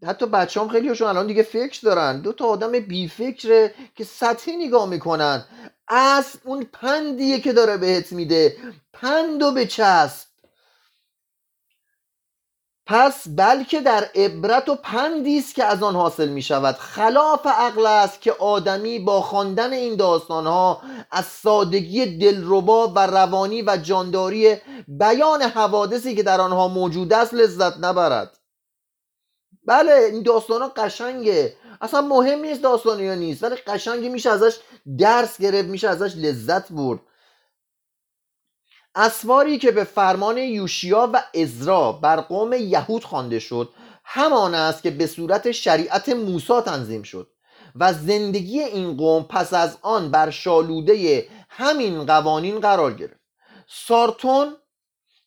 حتی 0.07 0.25
بچه 0.25 0.61
هم 0.61 0.69
خیلی 0.69 0.87
هاشون 0.87 1.07
الان 1.07 1.27
دیگه 1.27 1.43
فکر 1.43 1.79
دارن. 1.81 2.21
دو 2.21 2.33
تا 2.33 2.45
آدم 2.45 2.71
بی 2.71 3.07
فکره 3.07 3.75
که 3.95 4.03
سطحی 4.03 4.67
نگاه 4.67 4.89
می‌کنن. 4.89 5.45
از 5.87 6.37
اون 6.43 6.63
پندیه 6.63 7.39
که 7.39 7.53
داره 7.53 7.77
بهت 7.77 8.11
میده. 8.11 8.57
پند 8.93 9.53
به 9.53 9.65
چسب 9.65 10.30
پس 12.85 13.23
بلکه 13.27 13.81
در 13.81 14.09
عبرت 14.15 14.69
و 14.69 14.75
پندی 14.75 15.39
است 15.39 15.55
که 15.55 15.63
از 15.63 15.83
آن 15.83 15.95
حاصل 15.95 16.29
می 16.29 16.41
شود 16.41 16.75
خلاف 16.75 17.47
عقل 17.47 17.85
است 17.85 18.21
که 18.21 18.31
آدمی 18.31 18.99
با 18.99 19.21
خواندن 19.21 19.73
این 19.73 19.95
داستان 19.95 20.47
ها 20.47 20.81
از 21.11 21.25
سادگی 21.25 22.17
دلربا 22.17 22.87
و 22.87 22.99
روانی 22.99 23.61
و 23.61 23.77
جانداری 23.77 24.55
بیان 24.87 25.41
حوادثی 25.41 26.15
که 26.15 26.23
در 26.23 26.41
آنها 26.41 26.67
موجود 26.67 27.13
است 27.13 27.33
لذت 27.33 27.77
نبرد. 27.77 28.37
بله 29.65 29.93
این 29.93 30.23
داستان 30.23 30.71
قشنگه. 30.75 31.55
اصلا 31.81 32.01
مهم 32.01 32.39
نیست 32.39 32.61
داستان 32.61 32.99
یا 32.99 33.15
نیست 33.15 33.43
ولی 33.43 33.55
قشنگی 33.55 34.09
میشه 34.09 34.29
ازش 34.29 34.59
درس 34.97 35.41
گرفت 35.41 35.69
میشه 35.69 35.89
ازش 35.89 36.15
لذت 36.15 36.71
برد. 36.71 36.99
اسواری 38.95 39.57
که 39.57 39.71
به 39.71 39.83
فرمان 39.83 40.37
یوشیا 40.37 41.09
و 41.13 41.23
ازرا 41.35 41.91
بر 41.91 42.21
قوم 42.21 42.53
یهود 42.53 43.03
خوانده 43.03 43.39
شد 43.39 43.73
همان 44.03 44.55
است 44.55 44.83
که 44.83 44.91
به 44.91 45.07
صورت 45.07 45.51
شریعت 45.51 46.09
موسی 46.09 46.61
تنظیم 46.65 47.03
شد 47.03 47.31
و 47.75 47.93
زندگی 47.93 48.59
این 48.59 48.97
قوم 48.97 49.23
پس 49.23 49.53
از 49.53 49.77
آن 49.81 50.11
بر 50.11 50.29
شالوده 50.29 51.27
همین 51.49 52.05
قوانین 52.05 52.59
قرار 52.59 52.93
گرفت. 52.93 53.21
سارتون 53.67 54.55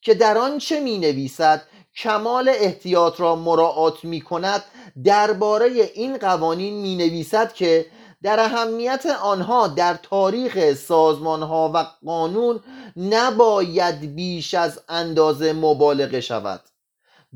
که 0.02 0.14
در 0.14 0.38
آن 0.38 0.58
چه 0.58 0.80
می 0.80 0.98
نویسد 0.98 1.62
کمال 1.96 2.48
احتیاط 2.48 3.20
را 3.20 3.36
مراعات 3.36 4.04
می 4.04 4.20
کند 4.20 4.64
درباره 5.04 5.66
این 5.94 6.18
قوانین 6.18 6.74
می 6.74 6.96
نویسد 6.96 7.52
که 7.52 7.86
در 8.24 8.40
اهمیت 8.40 9.06
آنها 9.06 9.68
در 9.68 9.94
تاریخ 9.94 10.74
سازمان 10.74 11.42
ها 11.42 11.72
و 11.74 11.86
قانون 12.06 12.60
نباید 12.96 14.14
بیش 14.14 14.54
از 14.54 14.80
اندازه 14.88 15.52
مبالغه 15.52 16.20
شود. 16.20 16.60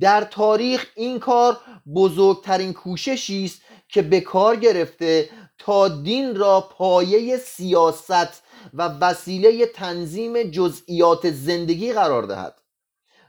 در 0.01 0.25
تاریخ 0.25 0.87
این 0.97 1.19
کار 1.19 1.61
بزرگترین 1.95 2.73
کوششی 2.73 3.45
است 3.45 3.61
که 3.89 4.03
به 4.03 4.21
کار 4.21 4.57
گرفته 4.57 5.31
تا 5.59 5.89
دین 5.89 6.37
را 6.37 6.61
پایه 6.61 7.37
سیاست 7.37 8.43
و 8.75 8.89
وسیله 8.89 9.67
تنظیم 9.67 10.43
جزئیات 10.43 11.31
زندگی 11.31 11.93
قرار 11.93 12.23
دهد. 12.23 12.61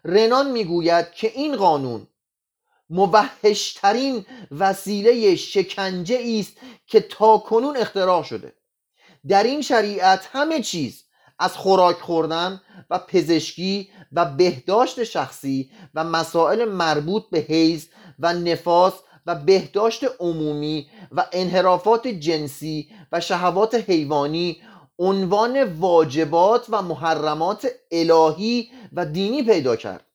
رنان 0.06 0.52
می‌گوید 0.52 1.12
که 1.12 1.32
این 1.36 1.56
قانون 1.56 2.08
موحشترین 2.90 4.26
وسیله 4.52 5.36
شکنجه 5.36 6.40
است 6.40 6.58
که 6.88 7.00
تا 7.00 7.38
کنون 7.38 7.78
اختراع 7.78 8.24
شده. 8.24 8.54
در 9.28 9.44
این 9.44 9.62
شریعت 9.62 10.30
همه 10.32 10.62
چیز 10.62 11.04
از 11.40 11.58
خوراک 11.58 11.96
خوردن 11.96 12.62
و 12.90 13.00
پزشکی 13.00 13.90
و 14.12 14.26
بهداشت 14.26 15.04
شخصی 15.04 15.72
و 15.96 16.04
مسائل 16.04 16.66
مربوط 16.66 17.24
به 17.32 17.40
حیز 17.40 17.90
و 18.20 18.34
نفاس 18.34 18.94
و 19.26 19.36
بهداشت 19.36 20.04
عمومی 20.20 20.90
و 21.12 21.26
انحرافات 21.32 22.08
جنسی 22.08 22.90
و 23.12 23.20
شهوات 23.20 23.76
حیوانی 23.76 24.62
عنوان 25.00 25.64
واجبات 25.64 26.66
و 26.70 26.82
محرمات 26.82 27.68
الهی 27.92 28.72
و 28.94 29.06
دینی 29.06 29.44
پیدا 29.44 29.76
کرد. 29.76 30.06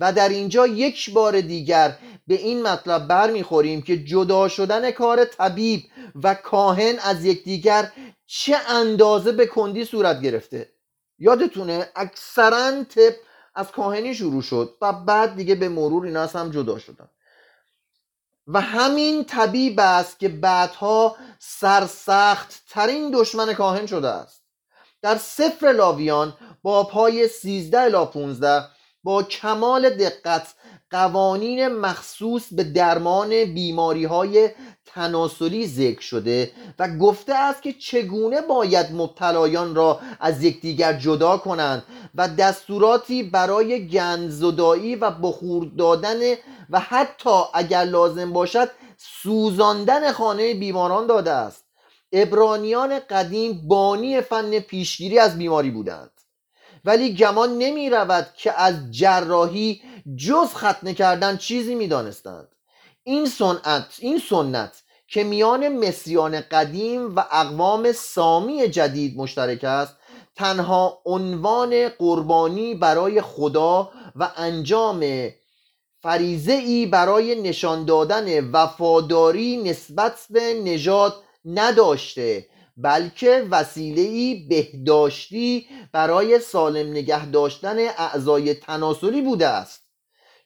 و 0.00 0.12
در 0.12 0.28
اینجا 0.28 0.66
یک 0.66 1.10
بار 1.12 1.40
دیگر 1.40 1.96
به 2.28 2.34
این 2.34 2.62
مطلب 2.62 3.06
برمیخوریم 3.06 3.82
که 3.82 4.04
جدا 4.04 4.48
شدن 4.48 4.90
کار 4.90 5.24
طبیب 5.24 5.82
و 6.22 6.34
کاهن 6.34 6.98
از 6.98 7.24
یکدیگر 7.24 7.92
چه 8.26 8.56
اندازه 8.68 9.32
به 9.32 9.46
کندی 9.46 9.84
صورت 9.84 10.20
گرفته؟ 10.20 10.72
یادتونه 11.18 11.88
اکثرا 11.96 12.84
طب 12.84 13.12
از 13.54 13.70
کاهنی 13.70 14.14
شروع 14.14 14.42
شد 14.42 14.76
و 14.82 14.92
بعد 14.92 15.36
دیگه 15.36 15.54
به 15.54 15.68
مرور 15.68 16.06
اینا 16.06 16.26
هم 16.26 16.50
جدا 16.50 16.78
شدن. 16.78 17.08
و 18.46 18.60
همین 18.60 19.24
طبیب 19.24 19.80
است 19.80 20.18
که 20.18 20.28
بعدها 20.28 21.16
سرسخت 21.38 22.62
ترین 22.68 23.10
دشمن 23.10 23.54
کاهن 23.54 23.86
شده 23.86 24.08
است. 24.08 24.42
در 25.02 25.16
سفر 25.16 25.72
لاویان 25.72 26.36
با 26.62 26.84
پای 26.84 27.28
13 27.28 27.80
الی 27.80 28.06
15 28.12 28.68
با 29.02 29.22
کمال 29.22 29.90
دقت 29.90 30.54
قوانین 30.90 31.68
مخصوص 31.68 32.52
به 32.52 32.64
درمان 32.64 33.44
بیماری 33.44 34.04
های 34.04 34.50
تناسلی 34.86 35.66
ذکر 35.66 36.00
شده 36.00 36.52
و 36.78 36.88
گفته 36.88 37.34
است 37.34 37.62
که 37.62 37.72
چگونه 37.72 38.40
باید 38.40 38.92
مبتلایان 38.92 39.74
را 39.74 40.00
از 40.20 40.44
یکدیگر 40.44 40.92
جدا 40.92 41.36
کنند 41.36 41.82
و 42.14 42.28
دستوراتی 42.28 43.22
برای 43.22 43.88
گندزدایی 43.88 44.96
و 44.96 45.10
بخور 45.10 45.70
دادن 45.78 46.20
و 46.70 46.80
حتی 46.80 47.42
اگر 47.54 47.84
لازم 47.84 48.32
باشد 48.32 48.70
سوزاندن 48.96 50.12
خانه 50.12 50.54
بیماران 50.54 51.06
داده 51.06 51.30
است. 51.30 51.64
ابرانیان 52.12 52.98
قدیم 52.98 53.68
بانی 53.68 54.20
فن 54.20 54.58
پیشگیری 54.58 55.18
از 55.18 55.38
بیماری 55.38 55.70
بودند. 55.70 56.10
ولی 56.84 57.14
گمان 57.14 57.58
نمی 57.58 57.90
رود 57.90 58.26
که 58.36 58.60
از 58.60 58.74
جراحی 58.90 59.82
جز 60.16 60.54
ختنه 60.54 60.94
کردن 60.94 61.36
چیزی 61.36 61.74
می 61.74 61.88
دانستند. 61.88 62.48
این 63.02 63.26
سنت 63.26 63.96
این 63.98 64.18
سنت 64.18 64.82
که 65.08 65.24
میان 65.24 65.68
مصریان 65.68 66.40
قدیم 66.40 67.16
و 67.16 67.20
اقوام 67.30 67.92
سامی 67.92 68.68
جدید 68.68 69.16
مشترک 69.16 69.64
است 69.64 69.96
تنها 70.36 71.02
عنوان 71.04 71.88
قربانی 71.88 72.74
برای 72.74 73.20
خدا 73.20 73.90
و 74.16 74.30
انجام 74.36 75.30
فریزه 76.02 76.52
ای 76.52 76.86
برای 76.86 77.42
نشان 77.42 77.84
دادن 77.84 78.50
وفاداری 78.50 79.56
نسبت 79.56 80.26
به 80.30 80.54
نژاد 80.64 81.14
نداشته 81.44 82.46
بلکه 82.76 83.46
وسیله 83.50 84.34
بهداشتی 84.48 85.66
برای 85.92 86.38
سالم 86.38 86.90
نگه 86.90 87.26
داشتن 87.26 87.78
اعضای 87.78 88.54
تناسلی 88.54 89.22
بوده 89.22 89.46
است 89.48 89.87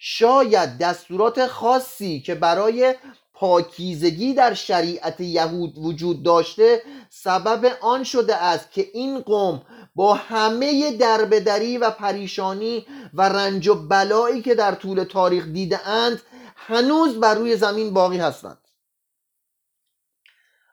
شاید 0.04 0.78
دستورات 0.78 1.46
خاصی 1.46 2.20
که 2.20 2.34
برای 2.34 2.94
پاکیزگی 3.32 4.34
در 4.34 4.54
شریعت 4.54 5.20
یهود 5.20 5.78
وجود 5.78 6.22
داشته 6.22 6.82
سبب 7.10 7.78
آن 7.80 8.04
شده 8.04 8.36
است 8.36 8.72
که 8.72 8.90
این 8.92 9.20
قوم 9.20 9.66
با 9.94 10.14
همه 10.14 10.96
دربدری 10.96 11.78
و 11.78 11.90
پریشانی 11.90 12.86
و 13.14 13.22
رنج 13.22 13.68
و 13.68 13.74
بلایی 13.74 14.42
که 14.42 14.54
در 14.54 14.74
طول 14.74 15.04
تاریخ 15.04 15.46
دیده 15.46 15.88
اند 15.88 16.22
هنوز 16.56 17.20
بر 17.20 17.34
روی 17.34 17.56
زمین 17.56 17.94
باقی 17.94 18.18
هستند. 18.18 18.68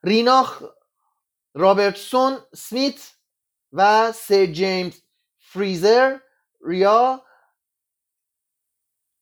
ریناخ 0.03 0.63
رابرتسون 1.53 2.37
سمیت 2.55 3.11
و 3.73 4.11
سر 4.11 4.45
جیمز 4.45 4.93
فریزر 5.39 6.17
ریا 6.65 7.23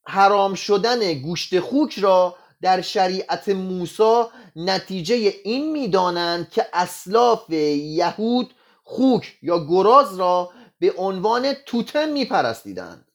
حرام 0.08 0.54
شدن 0.54 1.14
گوشت 1.14 1.60
خوک 1.60 2.00
را 2.00 2.36
در 2.62 2.82
شریعت 2.82 3.50
موسی 3.50 4.24
نتیجه 4.56 5.34
این 5.44 5.72
می‌دانند 5.72 6.50
که 6.50 6.66
اسلاف 6.74 7.50
یهود 7.50 8.54
خوک 8.84 9.38
یا 9.42 9.66
گراز 9.66 10.20
را 10.20 10.52
به 10.80 10.94
عنوان 10.98 11.54
توتم 11.54 12.10
میپرستیدند. 12.10 13.08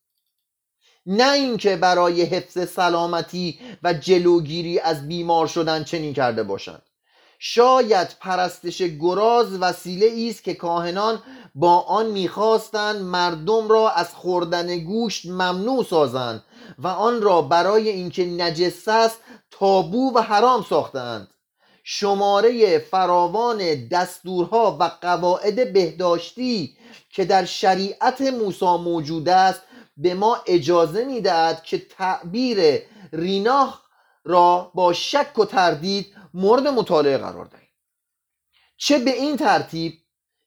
نه 1.06 1.32
اینکه 1.32 1.76
برای 1.76 2.22
حفظ 2.22 2.68
سلامتی 2.68 3.58
و 3.82 3.92
جلوگیری 3.92 4.80
از 4.80 5.08
بیمار 5.08 5.46
شدن 5.46 5.84
چنین 5.84 6.14
کرده 6.14 6.42
باشند. 6.42 6.82
شاید 7.38 8.16
پرستش 8.20 8.82
گراز 8.82 9.52
وسیله 9.61 10.30
است 10.30 10.44
که 10.44 10.54
کاهنان 10.54 11.22
با 11.54 11.80
آن 11.80 12.06
می‌خواستند 12.06 13.02
مردم 13.02 13.68
را 13.68 13.90
از 13.90 14.14
خوردن 14.14 14.78
گوشت 14.78 15.26
ممنوع 15.26 15.84
سازند 15.84 16.44
و 16.78 16.87
آن 16.87 17.23
را 17.23 17.42
برای 17.42 17.88
اینکه 17.88 18.26
نجس 18.26 18.88
است 18.88 19.21
تابو 19.50 20.12
و 20.14 20.21
حرام 20.21 20.62
ساختند. 20.62 21.28
شماره 21.85 22.78
فراوان 22.78 23.88
دستورها 23.88 24.76
و 24.81 24.85
قواعد 24.85 25.73
بهداشتی 25.73 26.76
که 27.11 27.25
در 27.25 27.45
شریعت 27.45 28.21
موسی 28.21 28.76
موجود 28.76 29.28
است 29.28 29.62
به 29.97 30.14
ما 30.14 30.38
اجازه 30.47 31.04
می‌دهد 31.04 31.62
که 31.62 31.78
تعبیر 31.78 32.83
ریناخ 33.12 33.81
را 34.25 34.71
با 34.75 34.92
شک 34.92 35.38
و 35.38 35.45
تردید 35.45 36.14
مورد 36.35 36.69
مطالعه 36.69 37.19
قرار 37.19 37.45
دهیم. 37.45 37.69
چه 38.76 38.99
به 38.99 39.11
این 39.11 39.37
ترتیب؟ 39.37 39.92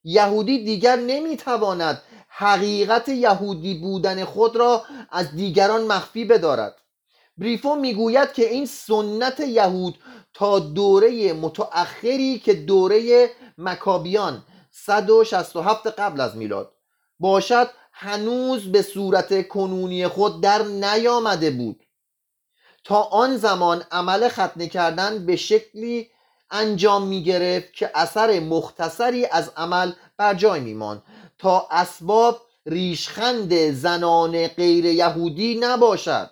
یهودی 0.04 0.64
دیگر 0.64 0.96
نمی‌تواند 0.96 2.02
حقیقت 2.38 3.10
یهودی 3.10 3.74
بودن 3.74 4.26
خود 4.26 4.56
را 4.56 4.84
از 5.12 5.36
دیگران 5.36 5.84
مخفی 5.84 6.26
بدارد. 6.26 6.76
بریفو 7.38 7.76
می‌گوید 7.76 8.34
که 8.34 8.50
این 8.50 8.66
سنت 8.66 9.40
یهود 9.40 9.96
تا 10.34 10.60
دوره 10.60 11.34
متأخری 11.34 12.40
که 12.40 12.54
دوره 12.54 13.30
مکابیان 13.58 14.44
167 14.72 15.88
قبل 15.88 16.22
از 16.22 16.38
میلاد 16.38 16.72
باشد 17.20 17.70
هنوز 17.92 18.72
به 18.72 18.82
صورت 18.82 19.48
کنونی 19.48 20.08
خود 20.08 20.42
در 20.42 20.62
نیامده 20.62 21.52
بود. 21.52 21.84
تا 22.84 23.02
آن 23.02 23.38
زمان 23.38 23.84
عمل 23.92 24.30
ختنه 24.30 24.68
کردن 24.68 25.26
به 25.26 25.36
شکلی 25.36 26.10
انجام 26.52 27.08
می 27.08 27.24
گرفت 27.24 27.74
که 27.74 27.92
اثر 27.96 28.40
مختصری 28.40 29.26
از 29.26 29.52
عمل 29.58 29.92
بر 30.18 30.34
جای 30.34 30.60
می 30.60 30.74
ماند 30.74 31.04
تا 31.40 31.68
اسباب 31.72 32.42
ریشخند 32.66 33.72
زنان 33.72 34.48
غیر 34.48 34.86
یهودی 34.86 35.60
نباشد. 35.62 36.30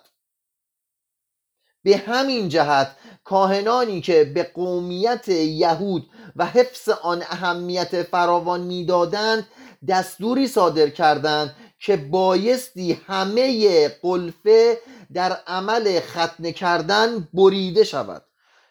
به 1.82 1.96
همین 1.96 2.48
جهت 2.48 2.96
کاهنانی 3.24 4.00
که 4.00 4.24
به 4.24 4.42
قومیت 4.42 5.28
یهود 5.28 6.10
و 6.36 6.46
حفظ 6.46 6.88
آن 6.88 7.22
اهمیت 7.22 8.02
فراوان 8.02 8.60
می‌دادند 8.60 9.46
دستوری 9.88 10.48
صادر 10.48 10.88
کردند 10.88 11.56
که 11.78 11.96
بایستی 11.96 12.92
همه 13.06 13.88
قلفه 13.88 14.78
در 15.12 15.32
عمل 15.46 16.00
ختنه 16.00 16.52
کردن 16.52 17.28
بریده 17.34 17.84
شود. 17.84 18.22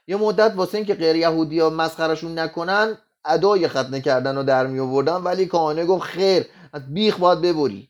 یه 0.08 0.16
مدت 0.16 0.54
واسه 0.56 0.78
اینکه 0.78 0.96
غیر 0.96 1.16
یهودی 1.16 1.60
ها 1.60 1.70
مسخرشون 1.70 2.40
نکنن 2.40 2.98
ادای 3.26 3.68
ختنه 3.68 4.02
کردن 4.02 4.36
رو 4.36 4.44
در 4.44 4.68
می 4.68 4.80
آوردن 4.80 5.16
ولی 5.16 5.46
کاهنه 5.46 5.86
گفت 5.86 6.04
خیر 6.04 6.46
از 6.74 6.94
بیخ 6.94 7.20
باید 7.20 7.42
ببری. 7.42 7.90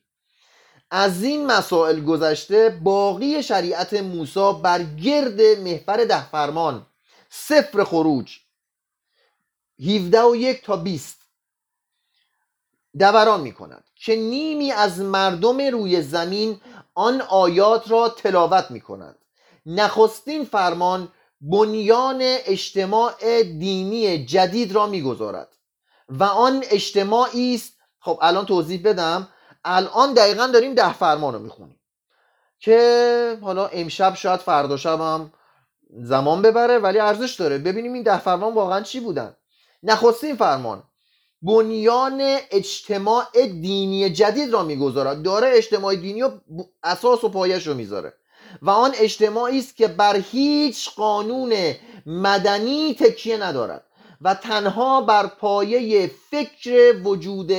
از 0.91 1.23
این 1.23 1.45
مسائل 1.45 2.03
گذشته 2.03 2.69
باقی 2.83 3.43
شریعت 3.43 3.93
موسی 3.93 4.53
بر 4.63 4.83
گرد 4.83 5.41
محور 5.41 6.05
ده 6.05 6.29
فرمان 6.29 6.85
صفر 7.29 7.83
خروج 7.83 8.39
17 9.79 10.23
و 10.23 10.35
یک 10.35 10.63
تا 10.63 10.77
20 10.77 11.17
دوران 12.99 13.41
می 13.41 13.51
کند 13.51 13.83
که 13.95 14.15
نیمی 14.15 14.71
از 14.71 14.99
مردم 14.99 15.61
روی 15.61 16.01
زمین 16.01 16.61
آن 16.93 17.21
آیات 17.21 17.91
را 17.91 18.09
تلاوت 18.09 18.71
می 18.71 18.81
کند 18.81 19.15
نخستین 19.65 20.45
فرمان 20.45 21.11
بنیان 21.51 22.19
اجتماع 22.21 23.43
دینی 23.43 24.25
جدید 24.25 24.71
را 24.71 24.87
می‌گذارد. 24.87 25.47
و 26.09 26.23
آن 26.23 26.63
اجتماعی 26.69 27.55
است 27.55 27.73
خب 27.99 28.19
الان 28.21 28.45
توضیح 28.45 28.81
بدم 28.85 29.27
الان 29.65 30.13
دقیقا 30.13 30.47
داریم 30.47 30.73
ده 30.73 30.93
فرمان 30.93 31.33
رو 31.33 31.39
می‌خونیم. 31.39 31.79
که 32.59 33.37
حالا 33.41 33.67
امشب 33.67 34.15
شاید 34.15 34.39
فردا 34.39 34.77
شب 34.77 35.21
زمان 35.89 36.41
ببره 36.41 36.79
ولی 36.79 36.99
ارزش 36.99 37.35
داره. 37.35 37.57
ببینیم 37.57 37.93
این 37.93 38.03
ده 38.03 38.19
فرمان 38.19 38.53
واقعا 38.53 38.81
چی 38.81 38.99
بودن. 38.99 39.35
نخستین 39.83 40.35
فرمان 40.35 40.83
بنیان 41.41 42.21
اجتماع 42.51 43.25
دینی 43.33 44.09
جدید 44.09 44.53
را 44.53 44.63
می‌گذارد. 44.63 45.21
داره 45.23 45.51
اجتماع 45.53 45.95
دینی 45.95 46.23
و 46.23 46.31
اساس 46.83 47.23
و 47.23 47.29
پایش 47.29 47.67
رو 47.67 47.73
می‌ذاره. 47.73 48.13
و 48.61 48.69
آن 48.69 48.91
اجتماعی 48.95 49.59
است 49.59 49.75
که 49.75 49.87
بر 49.87 50.17
هیچ 50.17 50.95
قانون 50.95 51.53
مدنی 52.05 52.93
تکیه 52.93 53.37
ندارد 53.37 53.83
و 54.21 54.35
تنها 54.35 55.01
بر 55.01 55.27
پایه 55.27 56.11
فکر 56.31 57.01
وجود 57.03 57.51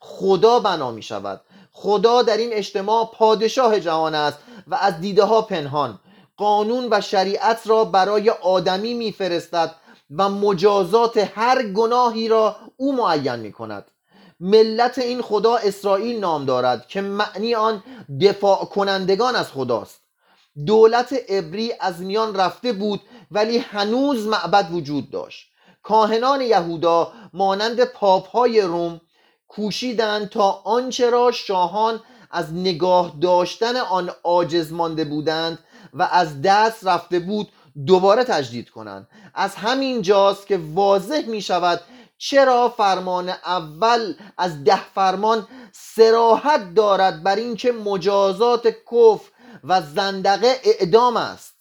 خدا 0.00 0.60
بنا 0.60 0.90
می 0.90 1.02
شود. 1.02 1.40
خدا 1.72 2.22
در 2.22 2.36
این 2.36 2.52
اجتماع 2.52 3.10
پادشاه 3.14 3.80
جهان 3.80 4.14
است 4.14 4.38
و 4.66 4.74
از 4.74 5.00
دیده 5.00 5.24
ها 5.24 5.42
پنهان. 5.42 6.00
قانون 6.36 6.88
و 6.90 7.00
شریعت 7.00 7.66
را 7.66 7.84
برای 7.84 8.30
آدمی 8.30 8.94
میفرستد 8.94 9.74
و 10.16 10.28
مجازات 10.28 11.30
هر 11.34 11.62
گناهی 11.62 12.28
را 12.28 12.56
او 12.76 12.96
معین 12.96 13.36
می 13.36 13.52
کند. 13.52 13.90
ملت 14.40 14.98
این 14.98 15.22
خدا 15.22 15.56
اسرائیل 15.56 16.20
نام 16.20 16.44
دارد 16.44 16.86
که 16.88 17.00
معنی 17.00 17.54
آن 17.54 17.82
دفاع 18.20 18.64
کنندگان 18.64 19.36
از 19.36 19.52
خداست. 19.52 19.99
دولت 20.66 21.14
ابری 21.28 21.72
از 21.80 22.00
میان 22.00 22.34
رفته 22.34 22.72
بود 22.72 23.00
ولی 23.30 23.58
هنوز 23.58 24.26
معبد 24.26 24.68
وجود 24.72 25.10
داشت. 25.10 25.50
کاهنان 25.82 26.40
یهودا 26.40 27.12
مانند 27.32 27.84
پاپ 27.84 28.28
های 28.28 28.60
روم 28.60 29.00
کوشیدند 29.48 30.28
تا 30.28 30.50
آنچه 30.64 31.10
را 31.10 31.32
شاهان 31.32 32.00
از 32.30 32.54
نگاه 32.54 33.16
داشتن 33.20 33.76
آن 33.76 34.10
عاجز 34.24 34.72
مانده 34.72 35.04
بودند 35.04 35.58
و 35.94 36.02
از 36.02 36.42
دست 36.42 36.86
رفته 36.86 37.18
بود 37.18 37.48
دوباره 37.86 38.24
تجدید 38.24 38.70
کنند. 38.70 39.08
از 39.34 39.54
همین 39.54 40.02
جاست 40.02 40.46
که 40.46 40.60
واضح 40.74 41.26
می 41.26 41.42
شود 41.42 41.80
چرا 42.18 42.68
فرمان 42.68 43.28
اول 43.28 44.14
از 44.38 44.64
ده 44.64 44.84
فرمان 44.94 45.48
سراحت 45.72 46.74
دارد 46.74 47.22
بر 47.22 47.36
اینکه 47.36 47.72
مجازات 47.72 48.66
کفر 48.66 49.30
و 49.64 49.82
زندقه 49.82 50.60
اعدام 50.64 51.16
است. 51.16 51.54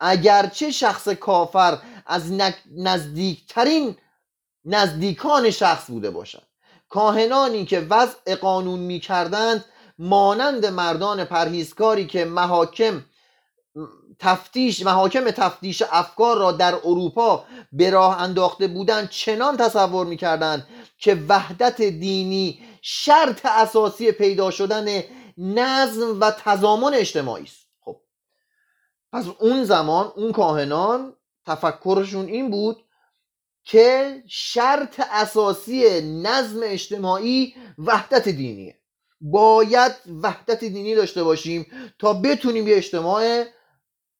اگرچه 0.00 0.70
شخص 0.70 1.08
کافر 1.08 1.78
از 2.06 2.32
نزدیکترین 2.76 3.96
نزدیکان 4.64 5.50
شخص 5.50 5.90
بوده 5.90 6.10
باشد. 6.10 6.42
کاهنانی 6.88 7.64
که 7.64 7.80
وضع 7.80 8.34
قانون 8.34 8.78
می 8.78 9.00
کردند 9.00 9.64
مانند 9.98 10.66
مردان 10.66 11.24
پرهیزکاری 11.24 12.06
که 12.06 12.24
محاکم 12.24 13.04
تفتیش 14.18 14.82
محاکم 14.82 15.30
تفتیش 15.30 15.82
افکار 15.90 16.38
را 16.38 16.52
در 16.52 16.74
اروپا 16.74 17.44
به 17.72 17.90
راه 17.90 18.22
انداخته 18.22 18.66
بودند 18.66 19.08
چنان 19.08 19.56
تصور 19.56 20.06
می‌کردند 20.06 20.66
که 20.98 21.14
وحدت 21.28 21.82
دینی 21.82 22.60
شرط 22.82 23.46
اساسی 23.46 24.12
پیدا 24.12 24.50
شدن 24.50 25.02
نظم 25.36 26.20
و 26.20 26.30
تضامن 26.30 26.94
اجتماعی 26.94 27.44
است. 27.44 27.66
خب. 27.80 28.00
پس 29.12 29.24
اون 29.40 29.64
زمان 29.64 30.12
اون 30.16 30.32
کاهنان 30.32 31.12
تفکرشون 31.46 32.26
این 32.26 32.50
بود 32.50 32.84
که 33.64 34.22
شرط 34.28 35.00
اساسی 35.10 36.00
نظم 36.00 36.60
اجتماعی 36.62 37.54
وحدت 37.78 38.28
دینیه. 38.28 38.78
باید 39.20 39.92
وحدت 40.22 40.64
دینی 40.64 40.94
داشته 40.94 41.24
باشیم 41.24 41.66
تا 41.98 42.12
بتونیم 42.12 42.68
یه 42.68 42.76
اجتماع 42.76 43.44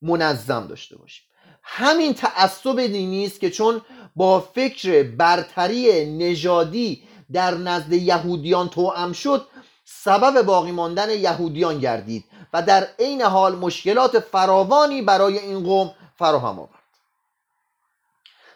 منظم 0.03 0.67
داشته 0.67 0.97
باشیم. 0.97 1.27
همین 1.63 2.15
تعصب 2.15 2.87
دینی 2.87 3.27
است 3.27 3.41
که 3.41 3.51
چون 3.51 3.81
با 4.17 4.41
فکر 4.41 5.03
برتری 5.03 6.17
نژادی 6.17 7.03
در 7.33 7.55
نزد 7.55 7.93
یهودیان 7.93 8.69
توأم 8.69 9.13
شد 9.13 9.47
سبب 9.89 10.43
باقی 10.43 10.73
ماندن 10.73 11.11
یهودیان 11.11 11.79
گردید 11.79 12.25
و 12.53 12.63
در 12.63 12.89
عین 12.99 13.23
حال 13.23 13.57
مشکلات 13.57 14.19
فراوانی 14.19 15.03
برای 15.03 15.39
این 15.39 15.65
قوم 15.65 15.95
فراهم 16.19 16.59
آورد. 16.59 16.71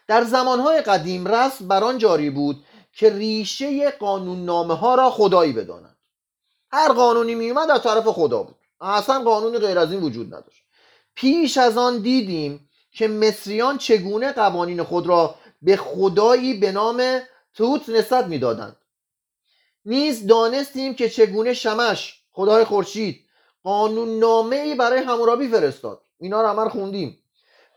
در 0.06 0.24
زمانهای 0.24 0.80
قدیم 0.80 1.28
رسم 1.28 1.68
بر 1.68 1.84
آن 1.84 1.98
جاری 1.98 2.30
بود 2.30 2.64
که 2.92 3.10
ریشه 3.10 3.90
قانون 3.90 4.44
نامه 4.44 4.74
ها 4.74 4.94
را 4.94 5.10
خدایی 5.10 5.52
بدانند 5.52 5.96
هر 6.72 6.92
قانونی 6.92 7.34
میومد 7.34 7.70
از 7.70 7.82
طرف 7.82 8.08
خدا 8.08 8.42
بود. 8.42 8.56
اصلا 8.80 9.22
قانونی 9.22 9.58
غیر 9.58 9.78
از 9.78 9.92
این 9.92 10.02
وجود 10.02 10.34
نداشت. 10.34 10.62
پیش 11.14 11.58
از 11.58 11.78
آن 11.78 11.98
دیدیم 11.98 12.68
که 12.92 13.08
مصریان 13.08 13.78
چگونه 13.78 14.32
قوانین 14.32 14.82
خود 14.82 15.06
را 15.06 15.34
به 15.62 15.76
خدایی 15.76 16.54
به 16.54 16.72
نام 16.72 17.20
توت 17.54 17.88
نسبت 17.88 18.26
می‌دادند. 18.26 18.76
نیز 19.84 20.26
دانستیم 20.26 20.94
که 20.94 21.08
چگونه 21.08 21.54
شمش 21.54 22.22
خدای 22.32 22.64
خورشید 22.64 23.26
قانون 23.62 24.18
نامه 24.18 24.56
ای 24.56 24.74
برای 24.74 25.00
همورابی 25.00 25.48
فرستاد. 25.48 26.02
اینا 26.18 26.42
رو 26.42 26.48
همه 26.48 26.68
خوندیم. 26.68 27.18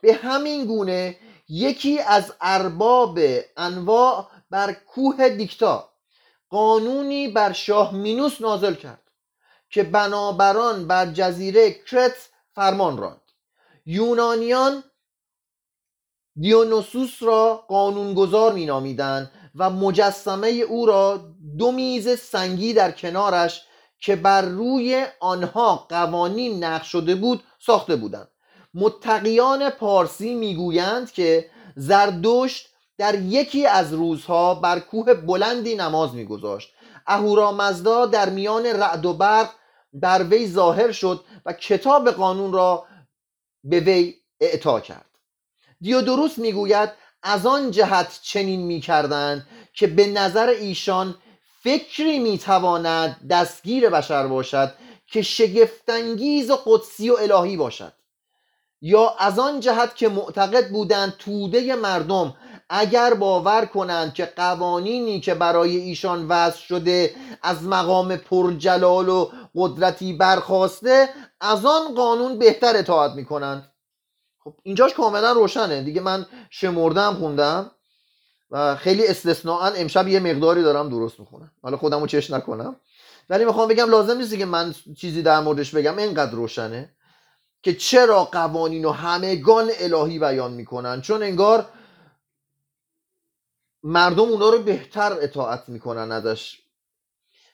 به 0.01 0.13
همین 0.13 0.65
گونه 0.65 1.17
یکی 1.49 1.99
از 1.99 2.33
ارباب 2.41 3.19
انواع 3.57 4.27
بر 4.49 4.73
کوه 4.73 5.29
دیکتا 5.29 5.89
قانونی 6.49 7.27
بر 7.27 7.51
شاه 7.51 7.95
مینوس 7.95 8.41
نازل 8.41 8.73
کرد 8.73 9.11
که 9.69 9.83
بنابران 9.83 10.87
بر 10.87 11.05
جزیره 11.05 11.71
کرت 11.71 12.29
فرمان 12.55 12.97
راند. 12.97 13.21
یونانیان 13.85 14.83
دیونوسوس 16.39 17.23
را 17.23 17.65
قانونگذار 17.67 18.53
مینامیدند 18.53 19.31
و 19.55 19.69
مجسمه 19.69 20.47
او 20.47 20.85
را 20.85 21.21
دو 21.57 21.71
میز 21.71 22.19
سنگی 22.19 22.73
در 22.73 22.91
کنارش 22.91 23.61
که 23.99 24.15
بر 24.15 24.41
روی 24.41 25.05
آنها 25.19 25.75
قوانین 25.89 26.63
نقش 26.63 26.87
شده 26.87 27.15
بود 27.15 27.43
ساخته 27.59 27.95
بودند. 27.95 28.27
متقیان 28.73 29.69
پارسی 29.69 30.33
می‌گویند 30.33 31.11
که 31.11 31.49
زردشت 31.75 32.69
در 32.97 33.19
یکی 33.19 33.67
از 33.67 33.93
روزها 33.93 34.55
بر 34.55 34.79
کوه 34.79 35.13
بلندی 35.13 35.75
نماز 35.75 36.13
میگذاشت. 36.13 36.73
اهورامزدا 37.07 38.05
در 38.05 38.29
میان 38.29 38.65
رعد 38.65 39.05
و 39.05 39.13
برق 39.13 39.49
بر 39.93 40.23
وی 40.23 40.47
ظاهر 40.47 40.91
شد 40.91 41.25
و 41.45 41.53
کتاب 41.53 42.11
قانون 42.11 42.53
را 42.53 42.85
به 43.63 43.79
وی 43.79 44.13
اعطا 44.39 44.79
کرد. 44.79 45.09
دیودروس 45.81 46.37
می‌گوید 46.37 46.89
از 47.23 47.45
آن 47.45 47.71
جهت 47.71 48.19
چنین 48.23 48.61
می‌کردند 48.61 49.47
که 49.73 49.87
به 49.87 50.07
نظر 50.07 50.47
ایشان 50.47 51.15
فکری 51.63 52.19
می‌تواند 52.19 53.27
دستگیر 53.29 53.89
بشر 53.89 54.27
باشد 54.27 54.73
که 55.07 55.21
شگفتانگیز 55.21 56.51
و 56.51 56.59
قدسی 56.65 57.09
و 57.09 57.17
الهی 57.19 57.57
باشد. 57.57 57.93
یا 58.81 59.15
از 59.19 59.39
آن 59.39 59.59
جهت 59.59 59.95
که 59.95 60.09
معتقد 60.09 60.69
بودند 60.69 61.15
توده 61.19 61.75
مردم 61.75 62.35
اگر 62.69 63.13
باور 63.13 63.65
کنند 63.65 64.13
که 64.13 64.25
قوانینی 64.25 65.19
که 65.19 65.33
برای 65.33 65.77
ایشان 65.77 66.27
وضع 66.27 66.57
شده 66.57 67.15
از 67.43 67.63
مقام 67.63 68.15
پرجلال 68.15 69.09
و 69.09 69.29
قدرتی 69.55 70.13
برخواسته 70.13 71.09
از 71.41 71.65
آن 71.65 71.95
قانون 71.95 72.39
بهتر 72.39 72.77
اطاعت 72.77 73.11
می‌کنند. 73.11 73.72
خب 74.43 74.53
اینجاش 74.63 74.93
کاملا 74.93 75.31
روشنه. 75.31 75.81
دیگه 75.81 76.01
من 76.01 76.25
شمردم 76.49 77.13
خوندم 77.13 77.71
و 78.51 78.75
خیلی 78.75 79.07
استثناا 79.07 79.67
امشب 79.67 80.07
یه 80.07 80.19
مقداری 80.19 80.63
دارم 80.63 80.89
درست 80.89 81.19
می‌خونم. 81.19 81.51
حالا 81.61 81.77
خودم 81.77 81.99
رو 81.99 82.07
چش 82.07 82.31
نکنم. 82.31 82.75
ولی 83.29 83.45
می‌خوام 83.45 83.67
بگم 83.67 83.89
لازم 83.89 84.17
نیست 84.17 84.37
که 84.37 84.45
من 84.45 84.75
چیزی 84.97 85.21
در 85.21 85.39
موردش 85.39 85.75
بگم. 85.75 85.97
اینقدر 85.97 86.31
روشنه 86.31 86.95
که 87.63 87.73
چرا 87.75 88.25
قوانین 88.25 88.85
و 88.85 88.91
همگان 88.91 89.71
الهی 89.79 90.19
بیان 90.19 90.53
می‌کنن؟ 90.53 91.01
چون 91.01 91.23
انگار 91.23 91.69
مردم 93.83 94.23
اونا 94.23 94.49
رو 94.49 94.59
بهتر 94.59 95.17
اطاعت 95.21 95.69
می‌کنن 95.69 96.11
ازش. 96.11 96.59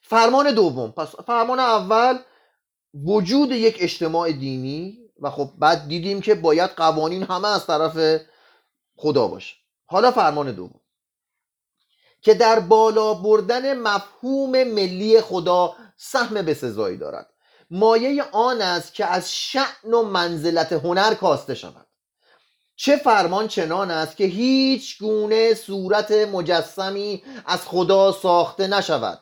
فرمان 0.02 0.52
دوم. 0.52 0.92
پس 0.92 1.16
فرمان 1.16 1.60
اول 1.60 2.20
وجود 2.94 3.52
یک 3.52 3.78
اجتماع 3.80 4.32
دینی 4.32 5.09
و 5.22 5.30
خب 5.30 5.50
بعد 5.60 5.88
دیدیم 5.88 6.22
که 6.22 6.36
باید 6.36 6.70
قوانین 6.70 7.24
همه 7.24 7.48
از 7.48 7.68
طرف 7.68 8.22
خدا 8.96 9.28
باشه. 9.28 9.56
حالا 9.86 10.12
فرمان 10.12 10.52
دوم. 10.52 10.80
که 12.22 12.34
در 12.34 12.60
بالا 12.60 13.14
بردن 13.14 13.80
مفهوم 13.80 14.64
ملی 14.64 15.22
خدا 15.22 15.76
سهم 15.98 16.42
به 16.42 16.54
سزایی 16.54 16.98
دارد. 16.98 17.30
مایه 17.72 18.24
آن 18.24 18.62
است 18.62 18.94
که 18.94 19.06
از 19.06 19.34
شعن 19.34 19.94
و 19.94 20.04
منزلت 20.04 20.74
هنر 20.74 21.14
کاسته 21.14 21.56
شود. 21.56 21.88
چه 22.76 22.98
فرمان 22.98 23.48
چنان 23.48 23.92
است 23.92 24.18
که 24.18 24.24
هیچ 24.24 25.00
گونه 25.00 25.54
صورت 25.54 26.12
مجسمی 26.12 27.24
از 27.46 27.68
خدا 27.68 28.12
ساخته 28.12 28.68
نشود. 28.68 29.20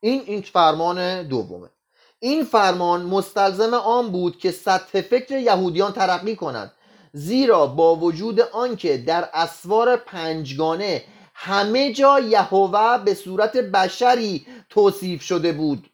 این 0.00 0.22
این 0.26 0.42
فرمان 0.42 1.22
دومه. 1.22 1.70
این 2.18 2.44
فرمان 2.44 3.02
مستلزم 3.02 3.74
آن 3.74 4.12
بود 4.12 4.38
که 4.38 4.50
سطح 4.50 5.00
فکر 5.00 5.38
یهودیان 5.38 5.92
ترقی 5.92 6.36
کند 6.36 6.72
زیرا 7.12 7.66
با 7.66 7.96
وجود 7.96 8.40
آنکه 8.40 8.98
در 8.98 9.28
اسوار 9.32 9.96
پنجگانه 9.96 11.04
همه 11.34 11.92
جا 11.92 12.20
یهوه 12.20 12.98
به 12.98 13.14
صورت 13.14 13.56
بشری 13.56 14.46
توصیف 14.70 15.22
شده 15.22 15.52
بود. 15.52 15.90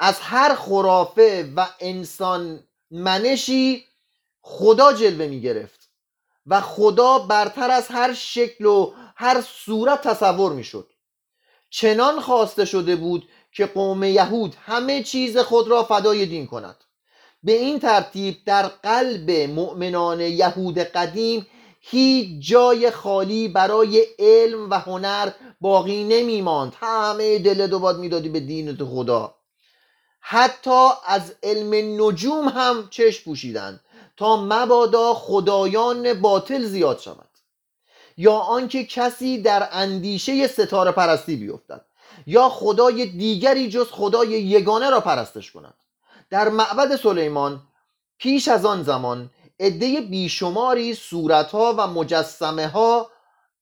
از 0.00 0.20
هر 0.20 0.54
خرافه 0.54 1.52
و 1.56 1.66
انسان 1.80 2.64
منشی 2.90 3.84
خدا 4.40 4.92
جلوه 4.92 5.26
می 5.26 5.40
گرفت 5.40 5.90
و 6.46 6.60
خدا 6.60 7.18
برتر 7.18 7.70
از 7.70 7.88
هر 7.88 8.14
شکل 8.14 8.64
و 8.66 8.92
هر 9.16 9.40
صورت 9.40 10.08
تصور 10.08 10.52
می 10.52 10.64
شد. 10.64 10.90
چنان 11.70 12.20
خواسته 12.20 12.64
شده 12.64 12.96
بود 12.96 13.28
که 13.52 13.66
قوم 13.66 14.04
یهود 14.04 14.56
همه 14.66 15.02
چیز 15.02 15.38
خود 15.38 15.68
را 15.68 15.82
فدای 15.82 16.26
دین 16.26 16.46
کند. 16.46 16.76
به 17.42 17.52
این 17.52 17.78
ترتیب 17.80 18.36
در 18.46 18.66
قلب 18.66 19.30
مؤمنان 19.30 20.20
یهود 20.20 20.78
قدیم 20.78 21.46
هیچ 21.80 22.48
جای 22.48 22.90
خالی 22.90 23.48
برای 23.48 24.06
علم 24.18 24.70
و 24.70 24.74
هنر 24.74 25.30
باقی 25.60 26.04
نمی 26.04 26.42
ماند 26.42 26.72
همه 26.80 27.38
دل 27.38 27.66
دو 27.66 27.78
باد 27.78 27.98
می‌دادی 27.98 28.28
به 28.28 28.40
دین 28.40 28.76
خدا. 28.76 29.34
حتی 30.20 30.88
از 31.06 31.34
علم 31.42 32.02
نجوم 32.02 32.48
هم 32.48 32.88
چشم 32.90 33.24
پوشیدند 33.24 33.80
تا 34.16 34.36
مبادا 34.36 35.14
خدایان 35.14 36.20
باطل 36.20 36.64
زیاد 36.64 36.98
شود 36.98 37.28
یا 38.16 38.32
آنکه 38.32 38.84
کسی 38.84 39.42
در 39.42 39.68
اندیشه 39.72 40.46
ستاره 40.46 40.92
پرستی 40.92 41.36
بیفتد. 41.36 41.84
یا 42.26 42.48
خدای 42.48 43.06
دیگری 43.06 43.68
جز 43.68 43.86
خدای 43.90 44.28
یگانه 44.28 44.90
را 44.90 45.00
پرستش 45.00 45.50
کند. 45.50 45.74
در 46.30 46.48
معبد 46.48 46.96
سلیمان 46.96 47.62
پیش 48.18 48.48
از 48.48 48.64
آن 48.64 48.82
زمان 48.82 49.30
عده 49.60 50.00
بیشماری 50.00 50.94
صورتها 50.94 51.74
و 51.78 51.86
مجسمه 51.86 52.66
ها 52.66 53.10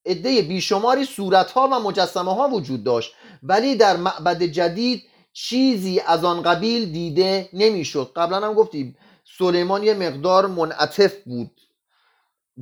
عده 0.06 0.42
بیشماری 0.42 1.04
صورتها 1.04 1.68
و 1.72 1.80
مجسمه 1.80 2.34
ها 2.34 2.48
وجود 2.48 2.84
داشت 2.84 3.14
ولی 3.42 3.76
در 3.76 3.96
معبد 3.96 4.42
جدید 4.42 5.02
چیزی 5.32 6.00
از 6.00 6.24
آن 6.24 6.42
قبیل 6.42 6.92
دیده 6.92 7.48
نمی‌شد. 7.52 8.12
قبلا 8.16 8.46
هم 8.46 8.54
گفتیم 8.54 8.96
سلیمان 9.38 9.82
یه 9.82 9.94
مقدار 9.94 10.46
منعطف 10.46 11.14
بود. 11.24 11.57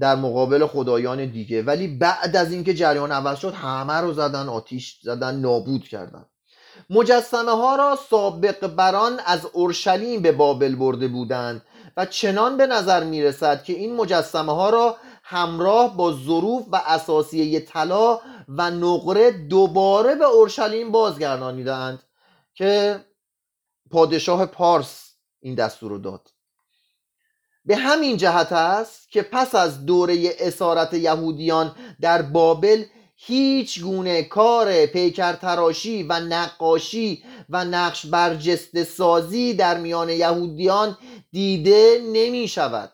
در 0.00 0.16
مقابل 0.16 0.66
خدایان 0.66 1.26
دیگه. 1.26 1.62
ولی 1.62 1.88
بعد 1.88 2.37
از 2.37 2.52
اینکه 2.52 2.74
جریان 2.74 3.12
عوض 3.12 3.38
شد 3.38 3.54
همه 3.54 3.92
رو 3.92 4.12
زدن 4.12 4.48
آتیش 4.48 4.98
زدن 5.02 5.35
نابود 5.37 5.85
کردن. 5.85 6.26
مجسمه 6.90 7.50
ها 7.50 7.76
را 7.76 7.98
سابق 8.11 8.66
بران 8.66 9.20
از 9.26 9.46
اورشلیم 9.52 10.22
به 10.22 10.32
بابل 10.32 10.74
برده 10.74 11.09
بودند 11.09 11.62
و 11.96 12.06
چنان 12.06 12.56
به 12.56 12.66
نظر 12.66 13.04
می 13.04 13.22
رسد 13.22 13.62
که 13.62 13.72
این 13.72 13.96
مجسمه 13.96 14.54
ها 14.54 14.70
را 14.70 14.96
همراه 15.22 15.96
با 15.96 16.12
ظروف 16.12 16.66
و 16.72 16.82
اساسیه 16.87 17.61
طلا 17.61 18.20
و 18.48 18.70
نقره 18.70 19.30
دوباره 19.30 20.14
به 20.14 20.24
اورشلیم 20.24 20.92
بازگردانیدند 20.92 22.02
که 22.54 23.00
پادشاه 23.90 24.46
پارس 24.46 25.14
این 25.40 25.54
دستور 25.54 25.90
رو 25.90 25.98
داد. 25.98 26.36
به 27.66 27.76
همین 27.76 28.16
جهت 28.16 28.52
است 28.52 29.11
که 29.11 29.22
پس 29.22 29.55
از 29.55 29.87
دوره 29.87 30.31
اسارت 30.38 30.94
یهودیان 30.94 31.74
در 32.00 32.22
بابل 32.22 32.85
هیچ 33.16 33.83
گونه 33.83 34.22
کار 34.22 34.87
پیکر 34.87 35.33
تراشی 35.33 36.02
و 36.02 36.20
نقاشی 36.20 37.24
و 37.48 37.64
نقش 37.64 38.07
برجسته 38.07 38.85
سازی 38.85 39.55
در 39.55 39.79
میان 39.79 40.09
یهودیان 40.09 40.98
دیده 41.33 42.02
نمی 42.12 42.48
شود. 42.48 42.92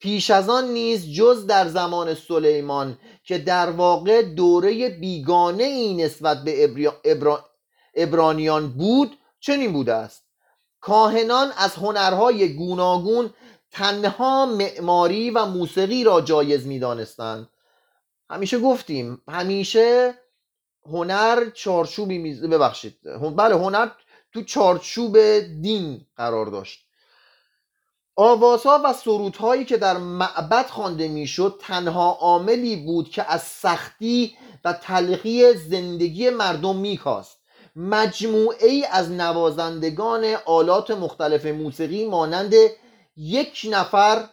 پیش 0.00 0.30
از 0.30 0.48
آن 0.48 0.68
نیز 0.68 1.12
جز 1.12 1.46
در 1.46 1.68
زمان 1.68 2.14
سلیمان 2.14 2.98
که 3.24 3.38
در 3.38 3.70
واقع 3.70 4.22
دوره 4.22 4.88
بیگانه 4.88 5.64
ای 5.64 5.94
نسبت 5.94 6.44
به 6.44 6.70
ابرانیان 7.94 8.68
بود 8.68 9.18
چنین 9.40 9.72
بوده 9.72 9.94
است. 9.94 10.22
کاهنان 10.80 11.52
از 11.56 11.74
هنرهای 11.74 12.56
گوناگون 12.56 13.30
تنها 13.72 14.46
معماری 14.46 15.30
و 15.30 15.44
موسیقی 15.44 16.04
را 16.04 16.20
جایز 16.20 16.66
می 16.66 16.78
دانستند 16.78 17.48
همیشه 18.30 18.58
گفتیم 18.58 19.22
همیشه 19.28 20.14
هنر 20.86 21.50
چارچوبی 21.50 22.18
می 22.18 22.34
ببخشید 22.34 22.98
بله 23.36 23.54
هنر 23.54 23.88
تو 24.32 24.42
چارچوب 24.42 25.18
دین 25.62 26.06
قرار 26.16 26.46
داشت. 26.46 26.86
آوازها 28.16 28.82
و 28.84 28.92
سرودهایی 28.92 29.64
که 29.64 29.76
در 29.76 29.96
معبد 29.96 30.66
خوانده 30.66 31.08
می‌شد 31.08 31.60
تنها 31.60 32.10
عاملی 32.20 32.76
بود 32.76 33.10
که 33.10 33.32
از 33.32 33.42
سختی 33.42 34.36
و 34.64 34.72
تلخی 34.72 35.54
زندگی 35.54 36.30
مردم 36.30 36.76
میکاست 36.76 37.38
مجموعه 37.76 38.68
ای 38.68 38.84
از 38.84 39.10
نوازندگان 39.10 40.36
آلات 40.46 40.90
مختلف 40.90 41.46
موسیقی 41.46 42.04
مانند 42.04 42.52
یک 43.16 43.66
نفر 43.70 44.28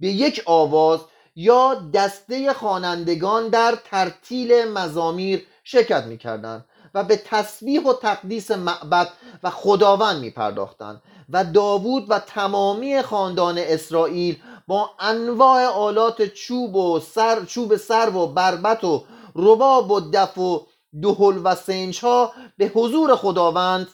به 0.00 0.08
یک 0.08 0.42
آواز 0.46 1.00
یا 1.36 1.74
دسته 1.94 2.52
خوانندگان 2.52 3.48
در 3.48 3.78
ترتیل 3.84 4.64
مزامیر 4.64 5.46
شرکت 5.64 6.04
می‌کردند 6.04 6.64
و 6.94 7.04
به 7.04 7.16
تسبیح 7.16 7.82
و 7.82 7.92
تقدیس 7.92 8.50
معبد 8.50 9.08
و 9.42 9.50
خداوند 9.50 10.20
می 10.20 10.30
پرداختند 10.30 11.02
و 11.28 11.44
داوود 11.44 12.06
و 12.08 12.18
تمامی 12.18 13.02
خاندان 13.02 13.58
اسرائیل 13.58 14.42
با 14.66 14.90
انواع 14.98 15.66
آلات 15.66 16.22
چوب 16.26 16.76
و 16.76 17.00
سر 17.00 17.44
چوب 17.44 17.76
سر 17.76 18.16
و 18.16 18.26
بربت 18.26 18.84
و 18.84 19.04
رباب 19.36 19.90
و 19.90 20.00
دف 20.00 20.38
و 20.38 20.66
دهل 21.02 21.40
و 21.44 21.54
سنج 21.54 22.00
ها 22.00 22.32
به 22.56 22.72
حضور 22.74 23.16
خداوند 23.16 23.88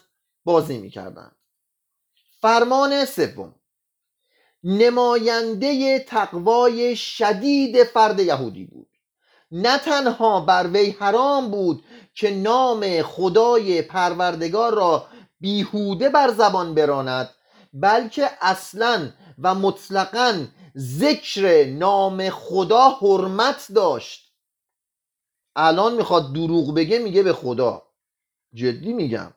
بازی 0.45 0.77
می 0.77 0.89
کردند 0.89 1.35
فرمان 2.41 3.05
سوم. 3.05 3.56
نماینده 4.63 5.99
تقوای 5.99 6.95
شدید 6.95 7.83
فرد 7.83 8.19
یهودی 8.19 8.65
بود. 8.65 8.87
نه 9.51 9.77
تنها 9.77 10.41
بر 10.41 10.67
وی 10.73 10.89
حرام 10.89 11.51
بود 11.51 11.83
که 12.15 12.31
نام 12.31 13.01
خدای 13.01 13.81
پروردگار 13.81 14.73
را 14.73 15.07
بیهوده 15.39 16.09
بر 16.09 16.31
زبان 16.31 16.75
براند 16.75 17.29
بلکه 17.73 18.29
اصلا 18.41 19.11
و 19.39 19.55
مطلقا 19.55 20.47
ذکر 20.77 21.65
نام 21.65 22.29
خدا 22.29 22.89
حرمت 22.89 23.67
داشت. 23.75 24.33
الان 25.55 25.95
می‌خواد 25.95 26.33
دروغ 26.33 26.75
بگه 26.75 26.99
میگه 26.99 27.23
به 27.23 27.33
خدا. 27.33 27.83
جدی 28.53 28.93
میگم. 28.93 29.33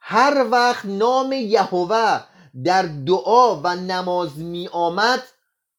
هر 0.00 0.46
وقت 0.50 0.84
نام 0.84 1.32
یهوه 1.32 2.24
در 2.64 2.82
دعا 2.82 3.56
و 3.56 3.74
نماز 3.74 4.38
می 4.38 4.68
آمد 4.68 5.22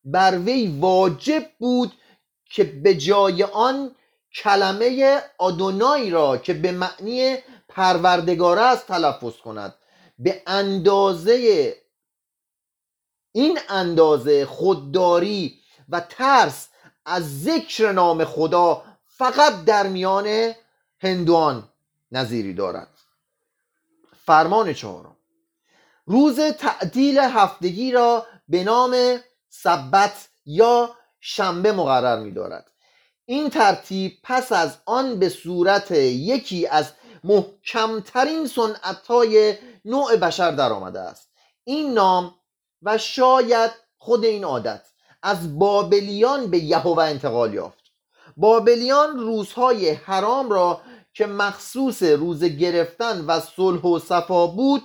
بر 0.03 0.39
وی 0.39 0.77
واجب 0.79 1.45
بود 1.59 1.93
که 2.45 2.63
به 2.63 2.95
جای 2.95 3.43
آن 3.43 3.95
کلمه 4.35 5.21
آدونای 5.37 6.09
را 6.09 6.37
که 6.37 6.53
به 6.53 6.71
معنی 6.71 7.37
پروردگار 7.69 8.59
است 8.59 8.87
تلفظ 8.87 9.37
کند. 9.37 9.75
به 10.19 10.41
اندازه 10.47 11.75
این 13.31 13.59
اندازه 13.69 14.45
خودداری 14.45 15.59
و 15.89 15.99
ترس 15.99 16.69
از 17.05 17.43
ذکر 17.43 17.91
نام 17.91 18.25
خدا 18.25 18.83
فقط 19.05 19.65
در 19.65 19.87
میان 19.87 20.53
هندوان 20.99 21.69
نظیری 22.11 22.53
دارد. 22.53 22.87
فرمان 24.25 24.73
چهارم. 24.73 25.12
روز 26.05 26.39
تعدیل 26.39 27.17
هفتگی 27.19 27.91
را 27.91 28.25
به 28.47 28.63
نام 28.63 29.19
سبت 29.49 30.29
یا 30.45 30.95
شنبه 31.19 31.71
مقرر 31.71 32.19
می 32.19 32.31
دارد 32.31 32.71
این 33.25 33.49
ترتیب 33.49 34.11
پس 34.23 34.51
از 34.51 34.77
آن 34.85 35.19
به 35.19 35.29
صورت 35.29 35.91
یکی 35.91 36.67
از 36.67 36.91
محکمترین 37.23 38.47
سنتهای 38.47 39.55
نوع 39.85 40.15
بشر 40.15 40.51
در 40.51 40.71
آمده 40.73 40.99
است. 40.99 41.29
این 41.63 41.93
نام 41.93 42.35
و 42.81 42.97
شاید 42.97 43.71
خود 43.97 44.25
این 44.25 44.43
عادت 44.43 44.81
از 45.23 45.59
بابلیان 45.59 46.47
به 46.47 46.57
یهوه 46.59 47.03
انتقال 47.03 47.53
یافت. 47.53 47.83
بابلیان 48.37 49.19
روزهای 49.19 49.89
حرام 49.89 50.49
را 50.49 50.81
که 51.13 51.25
مخصوص 51.25 52.03
روز 52.03 52.43
گرفتن 52.43 53.25
و 53.25 53.39
صلح 53.39 53.81
و 53.81 53.99
صفا 53.99 54.47
بود 54.47 54.83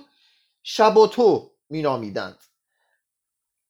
شباتو 0.63 1.51
مینامیدند. 1.69 2.37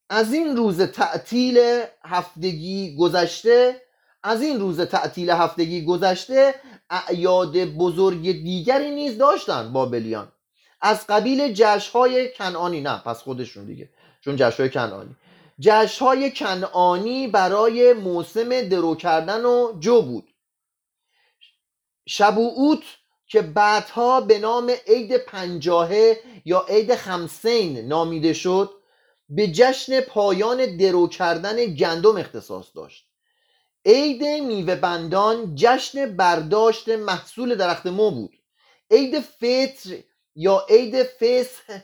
از 0.08 0.32
این 0.32 0.56
روز 0.56 0.82
تعطیل 0.82 1.84
هفتگی 2.04 2.96
گذشته 2.96 3.82
از 4.22 4.42
این 4.42 4.60
روز 4.60 4.80
تعطیل 4.80 5.30
هفتگی 5.30 5.84
گذشته 5.84 6.54
اعیاد 6.90 7.64
بزرگ 7.64 8.32
دیگری 8.32 8.90
نیز 8.90 9.18
داشتند 9.18 9.72
بابلیان. 9.72 10.32
از 10.80 11.06
قبیل 11.06 11.52
جشنهای 11.52 12.32
کنعانی 12.32 12.80
نه 12.80 12.98
پس 12.98 13.22
خودشون 13.22 13.64
دیگه 13.64 13.90
چون 14.20 14.36
جشنهای 14.36 14.70
کنعانی. 14.70 15.16
جشنهای 15.60 16.30
کنعانی 16.30 17.28
برای 17.28 17.92
موسم 17.92 18.68
درو 18.68 18.94
کردن 18.94 19.44
و 19.44 19.78
جو 19.80 20.02
بود. 20.02 20.28
شبوعوت 22.06 22.82
که 23.30 23.42
بعدها 23.42 24.20
به 24.20 24.38
نام 24.38 24.72
عید 24.86 25.16
پنجاهه 25.16 26.20
یا 26.44 26.66
عید 26.68 26.94
خمسین 26.94 27.78
نامیده 27.78 28.32
شد 28.32 28.70
به 29.28 29.48
جشن 29.48 30.00
پایان 30.00 30.76
درو 30.76 31.08
کردن 31.08 31.64
گندم 31.64 32.16
اختصاص 32.16 32.66
داشت. 32.74 33.06
عید 33.84 34.22
میوه 34.22 34.74
بندان 34.74 35.54
جشن 35.54 36.16
برداشت 36.16 36.88
محصول 36.88 37.54
درخت 37.54 37.86
مو 37.86 38.10
بود. 38.10 38.32
عید 38.90 39.20
فطر 39.20 39.96
یا 40.34 40.66
عید 40.68 41.02
فسح 41.02 41.78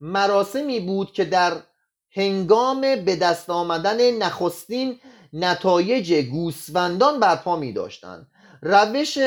مراسمی 0.00 0.80
بود 0.80 1.12
که 1.12 1.24
در 1.24 1.62
هنگام 2.10 2.80
به 2.80 3.16
دست 3.16 3.50
آمدن 3.50 4.10
نخستین 4.10 5.00
نتایج 5.32 6.12
گوسفندان 6.14 7.20
برپا 7.20 7.56
می 7.56 7.72
داشتند 7.72 8.26
روش 8.62 9.18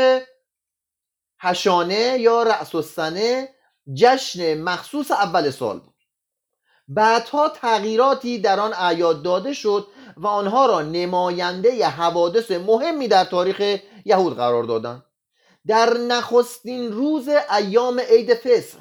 هشانه 1.40 2.18
یا 2.20 2.44
رأس 2.44 2.76
السنه 2.76 3.50
جشن 3.94 4.62
مخصوص 4.62 5.12
اول 5.12 5.50
سال 5.50 5.80
بود. 5.80 5.96
بعدها 6.88 7.50
تغییراتی 7.50 8.40
در 8.40 8.60
آن 8.60 8.74
اعیاد 8.74 9.24
داده 9.24 9.54
شد 9.54 9.88
و 10.18 10.28
آنها 10.28 10.66
را 10.66 10.82
نماینده 10.82 11.76
ی 11.76 11.84
حوادث 11.84 12.52
مهمی 12.52 13.08
در 13.08 13.24
تاریخ 13.24 13.80
یهود 14.06 14.36
قرار 14.36 14.64
دادند. 14.64 15.04
در 15.68 15.98
نخستین 15.98 16.92
روز 16.92 17.30
ایام 17.58 18.00
عید 18.00 18.34
فصح 18.34 18.78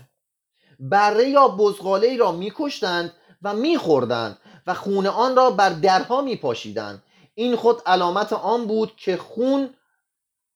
بره 0.81 1.29
یا 1.29 1.49
بزغاله 1.49 2.17
را 2.17 2.33
میکشتند 2.33 3.13
و 3.43 3.55
میخوردند 3.55 4.39
و 4.67 4.75
خون 4.75 5.07
آن 5.07 5.37
را 5.37 5.51
بر 5.51 5.69
درها 5.69 6.23
میپاشیدند. 6.23 7.03
این 7.35 7.57
خود 7.57 7.83
علامت 7.87 8.33
آن 8.33 8.67
بود 8.67 8.97
که 8.97 9.17
خون 9.17 9.75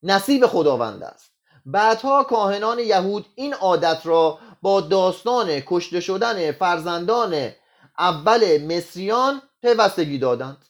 نصیب 0.02 0.46
خداوند 0.46 1.02
است. 1.02 1.37
بعدها 1.70 2.24
کاهنان 2.24 2.78
یهود 2.78 3.26
این 3.34 3.54
عادت 3.54 4.00
را 4.04 4.38
با 4.62 4.80
داستان 4.80 5.60
کشته 5.66 6.00
شدن 6.00 6.52
فرزندان 6.52 7.50
اول 7.98 8.62
مصریان 8.62 9.42
پیوستگی 9.62 10.18
دادند. 10.18 10.64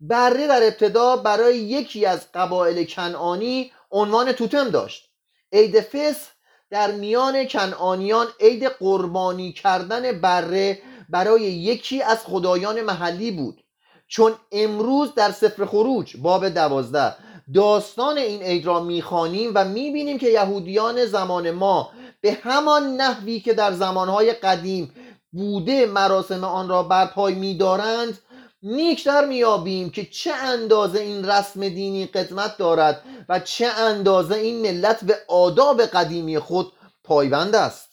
بره 0.00 0.46
در 0.46 0.62
ابتدا 0.62 1.16
برای 1.16 1.58
یکی 1.58 2.06
از 2.06 2.32
قبایل 2.34 2.86
کنعانی 2.86 3.72
عنوان 3.90 4.32
توتم 4.32 4.70
داشت. 4.70 5.10
عید 5.52 5.80
فس 5.80 6.28
در 6.70 6.90
میان 6.90 7.46
کنعانیان 7.46 8.26
عید 8.40 8.64
قربانی 8.64 9.52
کردن 9.52 10.20
بره 10.20 10.82
برای 11.08 11.42
یکی 11.42 12.02
از 12.02 12.18
خدایان 12.18 12.80
محلی 12.80 13.30
بود. 13.30 13.64
چون 14.08 14.34
امروز 14.52 15.14
در 15.14 15.30
سفر 15.30 15.64
خروج 15.64 16.16
باب 16.16 16.48
دوازده 16.48 17.14
داستان 17.54 18.18
این 18.18 18.42
عید 18.42 18.66
را 18.66 18.80
می‌خوانیم 18.80 19.52
و 19.54 19.64
می‌بینیم 19.64 20.18
که 20.18 20.28
یهودیان 20.28 21.06
زمان 21.06 21.50
ما 21.50 21.90
به 22.20 22.38
همان 22.42 22.96
نحوی 22.96 23.40
که 23.40 23.54
در 23.54 23.72
زمانهای 23.72 24.32
قدیم 24.32 24.94
بوده 25.32 25.86
مراسم 25.86 26.44
آن 26.44 26.68
را 26.68 26.82
برپای 26.82 27.34
میدارند 27.34 28.18
نیکتر 28.62 29.26
میابیم 29.26 29.90
که 29.90 30.04
چه 30.04 30.32
اندازه 30.34 31.00
این 31.00 31.24
رسم 31.28 31.68
دینی 31.68 32.06
قدمت 32.06 32.56
دارد 32.56 33.04
و 33.28 33.40
چه 33.40 33.66
اندازه 33.66 34.34
این 34.34 34.62
ملت 34.62 35.04
به 35.04 35.18
آداب 35.28 35.82
قدیمی 35.82 36.38
خود 36.38 36.72
پایبند 37.04 37.54
است. 37.54 37.88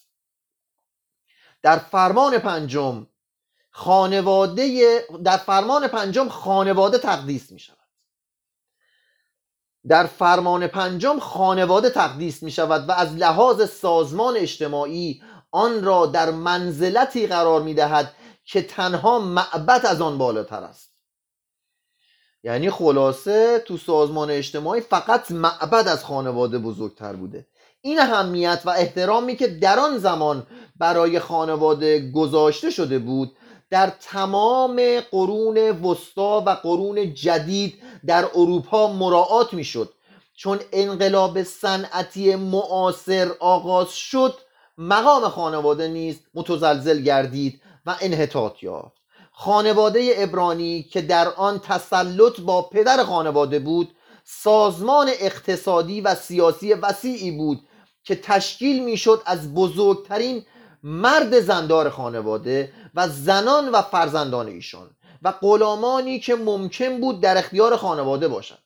در 1.64 1.78
فرمان 1.78 2.38
پنجم 2.38 3.08
خانواده 3.72 5.00
در 5.24 5.38
فرمان 5.38 5.88
پنجم 5.88 6.30
خانواده 6.30 6.98
تقدیس 6.98 7.52
می 7.52 7.60
شود 7.60 7.79
در 9.90 10.06
فرمان 10.06 10.68
پنجم 10.68 11.20
خانواده 11.20 11.90
تقدیس 11.90 12.44
می 12.44 12.52
شود 12.52 12.90
و 12.90 12.92
از 12.92 13.16
لحاظ 13.16 13.70
سازمان 13.70 14.38
اجتماعی 14.38 15.22
آن 15.52 15.84
را 15.84 16.06
در 16.06 16.32
منزلتی 16.32 17.28
قرار 17.28 17.62
می 17.62 17.74
دهد 17.74 18.14
که 18.46 18.62
تنها 18.62 19.20
معبد 19.20 19.86
از 19.86 20.02
آن 20.02 20.18
بالاتر 20.18 20.64
است. 20.64 20.90
یعنی 22.44 22.70
خلاصه 22.70 23.60
تو 23.60 23.78
سازمان 23.78 24.32
اجتماعی 24.32 24.82
فقط 24.82 25.32
معبد 25.32 25.88
از 25.88 26.06
خانواده 26.06 26.58
بزرگتر 26.58 27.14
بوده. 27.14 27.48
این 27.82 28.00
اهمیت 28.00 28.62
و 28.66 28.70
احترامی 28.70 29.36
که 29.36 29.48
در 29.48 29.80
آن 29.80 29.98
زمان 29.98 30.48
برای 30.76 31.20
خانواده 31.20 32.12
گذاشته 32.12 32.70
شده 32.70 33.00
بود 33.00 33.36
در 33.70 33.92
تمام 34.02 35.00
قرون 35.12 35.58
وسطا 35.58 36.42
و 36.42 36.50
قرون 36.50 37.14
جدید 37.14 37.82
در 38.06 38.26
اروپا 38.36 38.94
مراعات 38.94 39.54
می‌شد. 39.54 39.94
چون 40.36 40.60
انقلاب 40.72 41.44
صنعتی 41.44 42.36
معاصر 42.36 43.32
آغاز 43.40 43.94
شد 43.94 44.34
مقام 44.78 45.30
خانواده 45.30 45.88
نیز 45.88 46.20
متزلزل 46.34 47.02
گردید 47.02 47.62
و 47.86 47.96
انحطاط 48.02 48.64
یافت. 48.64 49.00
خانواده 49.32 50.14
ابرانی 50.18 50.84
که 50.84 51.02
در 51.02 51.28
آن 51.28 51.60
تسلط 51.60 52.40
با 52.40 52.62
پدر 52.62 53.04
خانواده 53.04 53.60
بود 53.60 53.96
سازمان 54.24 55.10
اقتصادی 55.20 56.02
و 56.02 56.16
سیاسی 56.16 56.74
وسیعی 56.74 57.32
بود 57.32 57.62
که 58.04 58.16
تشکیل 58.16 58.84
می‌شد 58.84 59.22
از 59.26 59.54
بزرگترین 59.54 60.46
مرد 60.84 61.40
زندار 61.40 61.90
خانواده 61.90 62.74
و 62.96 63.08
زنان 63.08 63.70
و 63.70 63.82
فرزندان 63.82 64.48
ایشان 64.48 64.90
و 65.22 65.32
غلامانی 65.32 66.20
که 66.20 66.36
ممکن 66.36 67.02
بود 67.02 67.22
در 67.22 67.38
اختیار 67.38 67.76
خانواده 67.76 68.28
باشند. 68.28 68.64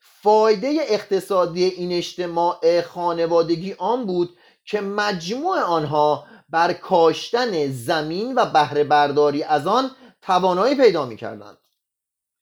فایده 0.00 0.76
اقتصادی 0.88 1.64
این 1.64 1.92
اجتماع 1.92 2.80
خانوادگی 2.80 3.74
آن 3.78 4.06
بود 4.06 4.38
که 4.64 4.80
مجموع 4.80 5.60
آنها 5.60 6.26
بر 6.48 6.72
کاشتن 6.72 7.70
زمین 7.70 8.34
و 8.34 8.46
بهره 8.46 8.84
برداری 8.84 9.42
از 9.42 9.66
آن 9.66 9.90
توانایی 10.22 10.74
پیدا 10.74 11.06
می 11.06 11.16
کردند 11.16 11.58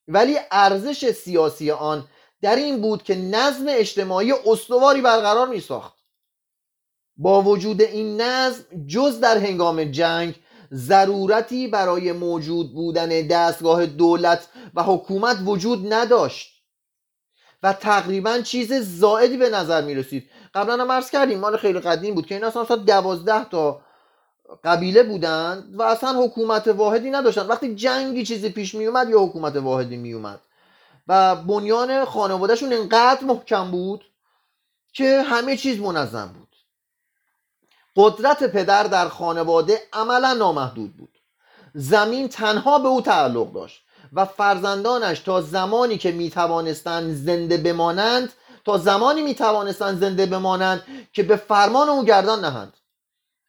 ولی 0.09 0.39
ارزش 0.51 1.11
سیاسی 1.11 1.71
آن 1.71 2.09
در 2.43 2.57
این 2.57 2.81
بود 2.81 3.03
که 3.03 3.15
نظم 3.15 3.65
اجتماعی 3.69 4.33
استواری 4.47 5.01
برقرار 5.01 5.49
می 5.49 5.61
ساخت 5.61 5.96
با 7.17 7.43
وجود 7.43 7.83
این 7.83 8.21
نظم 8.21 8.65
جز 8.87 9.21
در 9.21 9.39
هنگام 9.39 9.85
جنگ 9.85 10.35
ضرورتی 10.73 11.69
برای 11.69 12.13
موجود 12.13 12.75
بودن 12.75 13.09
دستگاه 13.09 13.87
دولت 13.87 14.49
و 14.75 14.83
حکومت 14.83 15.37
وجود 15.45 15.93
نداشت. 15.93 16.57
و 17.63 17.73
تقریبا 17.73 18.39
چیز 18.41 18.73
زائدی 18.73 19.37
به 19.37 19.51
نظر 19.51 19.83
می 19.83 19.95
رسید. 19.95 20.31
قبلا 20.55 20.77
هم 20.83 20.93
عرض 20.93 21.11
کردیم 21.11 21.39
مال 21.39 21.57
خیلی 21.57 21.81
قدیم 21.81 22.15
بود 22.15 22.27
که 22.27 22.35
این 22.35 22.45
اصلا 22.45 22.77
دوازده 22.77 23.45
تا 23.45 23.81
قبیله 24.65 25.03
بودند 25.03 25.75
و 25.79 25.83
اصلا 25.83 26.25
حکومت 26.25 26.69
واحدی 26.69 27.11
نداشتند. 27.11 27.51
وقتی 27.51 27.75
جنگی 27.75 28.25
چیزی 28.25 28.49
پیش 28.49 28.75
می 28.75 28.87
اومد 28.87 29.11
یا 29.11 29.21
حکومت 29.21 29.57
واحدی 29.57 29.97
می 29.97 30.13
اومد. 30.13 30.41
و 31.09 31.37
بنیان 31.37 32.05
خانوادهشون 32.05 32.73
انقدر 32.73 33.25
محکم 33.25 33.71
بود 33.71 34.05
که 34.93 35.23
همه 35.23 35.57
چیز 35.57 35.81
منظم 35.81 36.27
بود. 36.39 36.46
قدرت 37.97 38.45
پدر 38.45 38.83
در 38.83 39.09
خانواده 39.09 39.83
عملا 39.93 40.33
نامحدود 40.33 40.97
بود. 40.97 41.19
زمین 41.75 42.29
تنها 42.29 42.79
به 42.79 42.89
او 42.89 43.01
تعلق 43.01 43.53
داشت 43.53 43.83
و 44.13 44.25
فرزندانش 44.25 45.21
تا 45.21 45.41
زمانی 45.41 45.99
که 45.99 46.13
می 46.13 46.31
توانستند 46.31 47.15
زنده 47.15 47.57
بمانند 47.57 48.33
تا 48.65 48.79
زمانی 48.79 49.23
می 49.23 49.35
توانستند 49.35 50.01
زنده 50.01 50.27
بمانند 50.27 50.83
که 51.13 51.23
به 51.23 51.37
فرمان 51.37 51.89
او 51.89 52.05
گردن 52.05 52.41
نهند. 52.41 52.75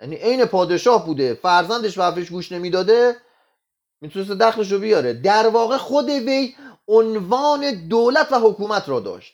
یعنی 0.01 0.15
عین 0.15 0.45
پادشاه 0.45 1.05
بوده 1.05 1.33
فرزندش 1.33 1.97
به 1.97 2.21
گوش 2.21 2.51
نمی‌داده 2.51 3.15
می‌تونست 4.01 4.31
دخلش 4.31 4.71
رو 4.71 4.79
بیاره. 4.79 5.13
در 5.13 5.47
واقع 5.47 5.77
خود 5.77 6.09
وی 6.09 6.55
عنوان 6.87 7.87
دولت 7.87 8.31
و 8.31 8.35
حکومت 8.35 8.89
را 8.89 8.99
داشت. 8.99 9.33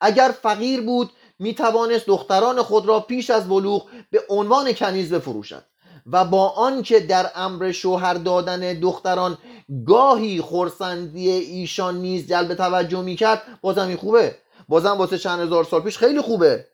اگر 0.00 0.34
فقیر 0.42 0.80
بود 0.80 1.10
می 1.38 1.54
توانست 1.54 2.06
دختران 2.06 2.62
خود 2.62 2.86
را 2.86 3.00
پیش 3.00 3.30
از 3.30 3.48
بلوغ 3.48 3.88
به 4.10 4.22
عنوان 4.28 4.72
کنیز 4.72 5.12
بفروشد 5.12 5.64
و 6.06 6.24
با 6.24 6.48
آنکه 6.48 7.00
در 7.00 7.30
امر 7.34 7.72
شوهر 7.72 8.14
دادن 8.14 8.80
دختران 8.80 9.38
گاهی 9.86 10.40
خورسندی 10.40 11.30
ایشان 11.30 11.96
نیز 11.96 12.28
جلب 12.28 12.54
توجه 12.54 13.02
می‌کرد 13.02 13.42
بازم 13.60 13.88
این 13.88 13.96
خوبه. 13.96 14.36
بازم 14.68 14.98
واسه 14.98 15.18
چند 15.18 15.40
هزار 15.40 15.64
سال 15.64 15.80
پیش 15.80 15.98
خیلی 15.98 16.20
خوبه 16.20 16.66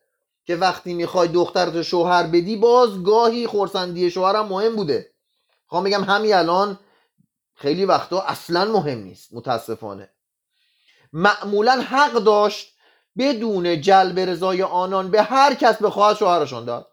که 0.47 0.57
وقتی 0.57 0.95
می‌خوای 0.95 1.29
دخترت 1.29 1.83
شوهر 1.83 2.23
بدی 2.23 2.57
باز 2.57 3.03
گاهی 3.03 3.47
خورسندی 3.47 4.11
شوهرم 4.11 4.47
مهم 4.47 4.77
بوده. 4.77 5.11
خواهم 5.67 5.85
بگم 5.85 6.05
همین 6.05 6.35
الان 6.35 6.79
خیلی 7.55 7.85
وقتا 7.85 8.21
اصلا 8.21 8.65
مهم 8.65 8.99
نیست 8.99 9.35
متاسفانه. 9.35 10.11
معمولا 11.13 11.81
حق 11.81 12.13
داشت 12.13 12.70
بدون 13.19 13.81
جلب 13.81 14.19
رضای 14.19 14.63
آنان 14.63 15.11
به 15.11 15.23
هر 15.23 15.55
کس 15.55 15.83
بخواهد 15.83 16.17
شوهرشان 16.17 16.65
داد. 16.65 16.91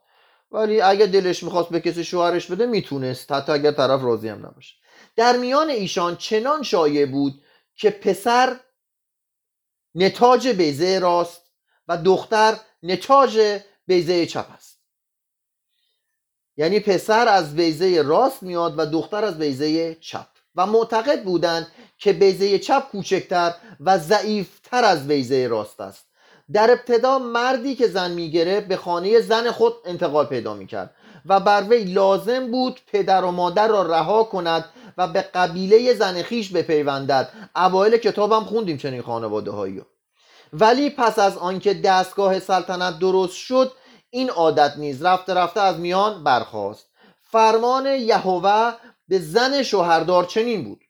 ولی 0.51 0.81
اگه 0.81 1.05
دلش 1.05 1.43
می‌خواست 1.43 1.69
به 1.69 1.79
کسی 1.79 2.03
شوهرش 2.03 2.51
بده 2.51 2.65
می‌تونست. 2.65 3.31
حتی 3.31 3.51
اگر 3.51 3.71
طرف 3.71 4.01
راضی 4.01 4.29
هم 4.29 4.45
نباشه. 4.45 4.75
در 5.15 5.37
میان 5.37 5.69
ایشان 5.69 6.15
چنان 6.15 6.63
شایع 6.63 7.05
بود 7.05 7.41
که 7.75 7.89
پسر 7.89 8.59
نتاج 9.95 10.47
بیزه 10.47 10.99
راست 10.99 11.41
و 11.87 11.97
دختر 11.97 12.57
نتاج 12.83 13.59
بیزه 13.87 14.25
چپ 14.25 14.47
است. 14.55 14.77
یعنی 16.57 16.79
پسر 16.79 17.27
از 17.27 17.55
بیزه 17.55 18.01
راست 18.01 18.43
میاد 18.43 18.79
و 18.79 18.85
دختر 18.85 19.25
از 19.25 19.37
بیزه 19.37 19.95
چپ. 19.95 20.27
و 20.55 20.65
معتقد 20.65 21.23
بودند 21.23 21.71
که 21.97 22.13
بیزه 22.13 22.59
چپ 22.59 22.83
کوچکتر 22.91 23.53
و 23.79 23.97
ضعیفتر 23.97 24.85
از 24.85 25.07
بیزه 25.07 25.47
راست 25.47 25.81
است. 25.81 26.05
در 26.53 26.71
ابتدا 26.71 27.19
مردی 27.19 27.75
که 27.75 27.87
زن 27.87 28.11
میگره 28.11 28.61
به 28.61 28.77
خانه 28.77 29.21
زن 29.21 29.51
خود 29.51 29.73
انتقال 29.85 30.25
پیدا 30.25 30.53
می‌کرد 30.53 30.95
و 31.25 31.39
بر 31.39 31.63
وی 31.69 31.83
لازم 31.83 32.51
بود 32.51 32.79
پدر 32.87 33.23
و 33.23 33.31
مادر 33.31 33.67
را 33.67 33.81
رها 33.81 34.23
کند 34.23 34.65
و 34.97 35.07
به 35.07 35.21
قبیله 35.21 35.93
زن 35.93 36.21
خیش 36.21 36.49
بپیوندد. 36.49 37.29
اوایل 37.55 37.97
کتابم 37.97 38.43
خوندیم 38.43 38.77
چنین 38.77 39.01
خانواده 39.01 39.51
هایی 39.51 39.81
ولی 40.53 40.89
پس 40.89 41.19
از 41.19 41.37
آنکه 41.37 41.73
دستگاه 41.73 42.39
سلطنت 42.39 42.99
درست 42.99 43.35
شد 43.35 43.71
این 44.09 44.29
عادت 44.29 44.73
نیز 44.77 45.05
رفته 45.05 45.33
رفته 45.33 45.61
از 45.61 45.79
میان 45.79 46.23
برخاست. 46.23 46.87
فرمان 47.21 47.85
یهوه 47.85 48.73
به 49.07 49.19
زن 49.19 49.63
شوهردار 49.63 50.25
چنین 50.25 50.63
بود. 50.63 50.86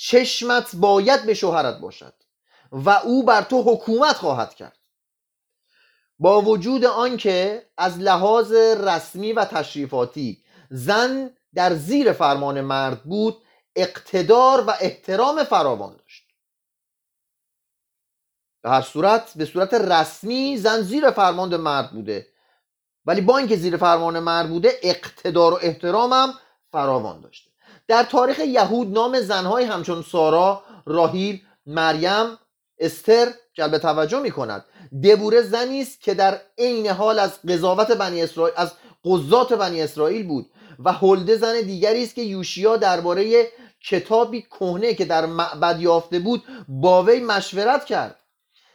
چشمت 0.00 0.76
باید 0.76 1.26
به 1.26 1.34
شوهرت 1.34 1.78
باشد 1.78 2.14
و 2.72 2.90
او 2.90 3.24
بر 3.24 3.42
تو 3.42 3.62
حکومت 3.62 4.16
خواهد 4.16 4.54
کرد. 4.54 4.78
با 6.18 6.40
وجود 6.40 6.84
آنکه 6.84 7.70
از 7.76 7.98
لحاظ 7.98 8.52
رسمی 8.52 9.32
و 9.32 9.44
تشریفاتی 9.44 10.44
زن 10.70 11.36
در 11.54 11.74
زیر 11.74 12.12
فرمان 12.12 12.60
مرد 12.60 13.02
بود 13.02 13.42
اقتدار 13.76 14.64
و 14.66 14.72
احترام 14.80 15.44
فراوان 15.44 15.96
داشت. 15.96 16.28
به 18.62 18.70
هر 18.70 18.82
صورت 18.82 19.32
به 19.36 19.44
صورت 19.44 19.74
رسمی 19.74 20.56
زن 20.56 20.80
زیر 20.80 21.10
فرمان 21.10 21.56
مرد 21.56 21.90
بوده. 21.90 22.26
ولی 23.04 23.20
با 23.20 23.38
اینکه 23.38 23.56
زیر 23.56 23.76
فرمان 23.76 24.18
مرد 24.18 24.48
بوده 24.48 24.80
اقتدار 24.82 25.54
و 25.54 25.58
احترامم 25.62 26.34
فراوان 26.72 27.20
داشته. 27.20 27.47
در 27.88 28.02
تاریخ 28.02 28.38
یهود 28.38 28.92
نام 28.92 29.20
زنهای 29.20 29.64
همچون 29.64 30.02
سارا، 30.02 30.62
راهیل، 30.86 31.40
مریم 31.66 32.38
استر 32.78 33.28
جلب 33.54 33.78
توجه 33.78 34.20
می 34.20 34.30
کند 34.30 34.64
دبوره 35.04 35.42
زنی 35.42 35.82
است 35.82 36.00
که 36.00 36.14
در 36.14 36.40
عین 36.58 36.86
حال 36.86 37.18
از 37.18 37.42
قضاوت 37.42 37.92
بنی 37.92 38.22
اسرائیل 38.22 38.54
از 38.56 38.72
قضات 39.04 39.52
بنی 39.52 39.82
اسرائیل 39.82 40.26
بود 40.26 40.50
و 40.84 40.92
هلده 40.92 41.36
زن 41.36 41.60
دیگری 41.60 42.04
است 42.04 42.14
که 42.14 42.22
یوشیا 42.22 42.76
درباره 42.76 43.48
کتابی 43.88 44.42
کهنه 44.42 44.94
که 44.94 45.04
در 45.04 45.26
معبد 45.26 45.80
یافته 45.80 46.18
بود 46.18 46.42
با 46.68 47.02
وی 47.02 47.20
مشورت 47.20 47.84
کرد. 47.84 48.16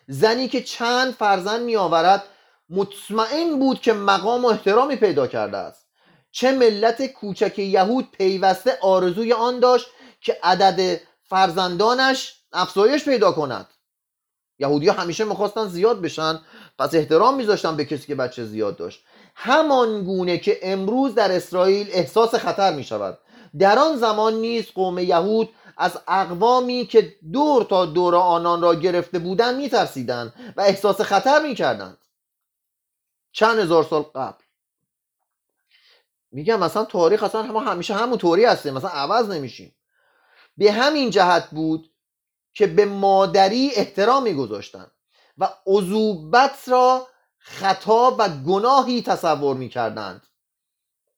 زنی 0.07 0.47
که 0.47 0.61
چند 0.63 1.13
فرزند 1.13 1.61
می 1.61 1.75
آورد 1.75 2.23
مطمئن 2.69 3.59
بود 3.59 3.81
که 3.81 3.93
مقام 3.93 4.45
و 4.45 4.47
احترامی 4.47 4.95
پیدا 4.95 5.27
کرده 5.27 5.57
است. 5.57 5.82
چه 6.35 6.51
ملت 6.51 7.05
کوچک 7.05 7.59
یهود 7.59 8.11
پیوسته 8.11 8.77
آرزوی 8.81 9.33
آن 9.33 9.59
داشت 9.59 9.87
که 10.21 10.39
عدد 10.43 11.01
فرزندانش 11.23 12.35
افزایش 12.53 13.05
پیدا 13.05 13.31
کند. 13.31 13.67
یهودی 14.59 14.89
همیشه 14.89 15.23
می‌خواستن 15.23 15.67
زیاد 15.67 16.01
بشن 16.01 16.39
پس 16.79 16.95
احترام 16.95 17.35
میذاشتن 17.35 17.77
به 17.77 17.85
کسی 17.85 18.07
که 18.07 18.15
بچه 18.15 18.45
زیاد 18.45 18.77
داشت. 18.77 19.03
همان 19.35 20.03
گونه 20.03 20.37
که 20.37 20.59
امروز 20.61 21.15
در 21.15 21.31
اسرائیل 21.31 21.89
احساس 21.91 22.35
خطر 22.35 22.73
می‌شود. 22.73 23.17
در 23.59 23.79
آن 23.79 23.97
زمان 23.97 24.33
نیز 24.33 24.65
قوم 24.71 24.99
یهود 24.99 25.49
از 25.77 25.99
اقوامی 26.07 26.85
که 26.85 27.15
دور 27.33 27.63
تا 27.63 27.85
دور 27.85 28.15
آنان 28.15 28.61
را 28.61 28.75
گرفته 28.75 29.19
بودند 29.19 29.55
میترسیدند 29.55 30.53
و 30.57 30.61
احساس 30.61 31.01
خطر 31.01 31.41
می‌کردند. 31.43 31.97
چند 33.31 33.59
هزار 33.59 33.83
سال 33.83 34.01
قبل 34.01 34.42
میگم 36.33 36.59
مثلا 36.59 36.85
تاریخ 36.85 37.23
اصلا 37.23 37.41
ما 37.41 37.59
همیشه 37.59 37.93
همون 37.93 38.17
طوری 38.17 38.45
هستیم 38.45 38.73
مثلا 38.73 38.89
عوض 38.89 39.29
نمیشیم. 39.29 39.75
به 40.57 40.71
همین 40.71 41.09
جهت 41.09 41.49
بود 41.49 41.91
که 42.53 42.67
به 42.67 42.85
مادری 42.85 43.71
احترام 43.75 44.23
میگذاشتن 44.23 44.91
و 45.37 45.49
عذوبت 45.65 46.59
را 46.67 47.07
خطا 47.37 48.15
و 48.19 48.29
گناهی 48.29 49.01
تصور 49.01 49.55
می‌کردند. 49.55 50.21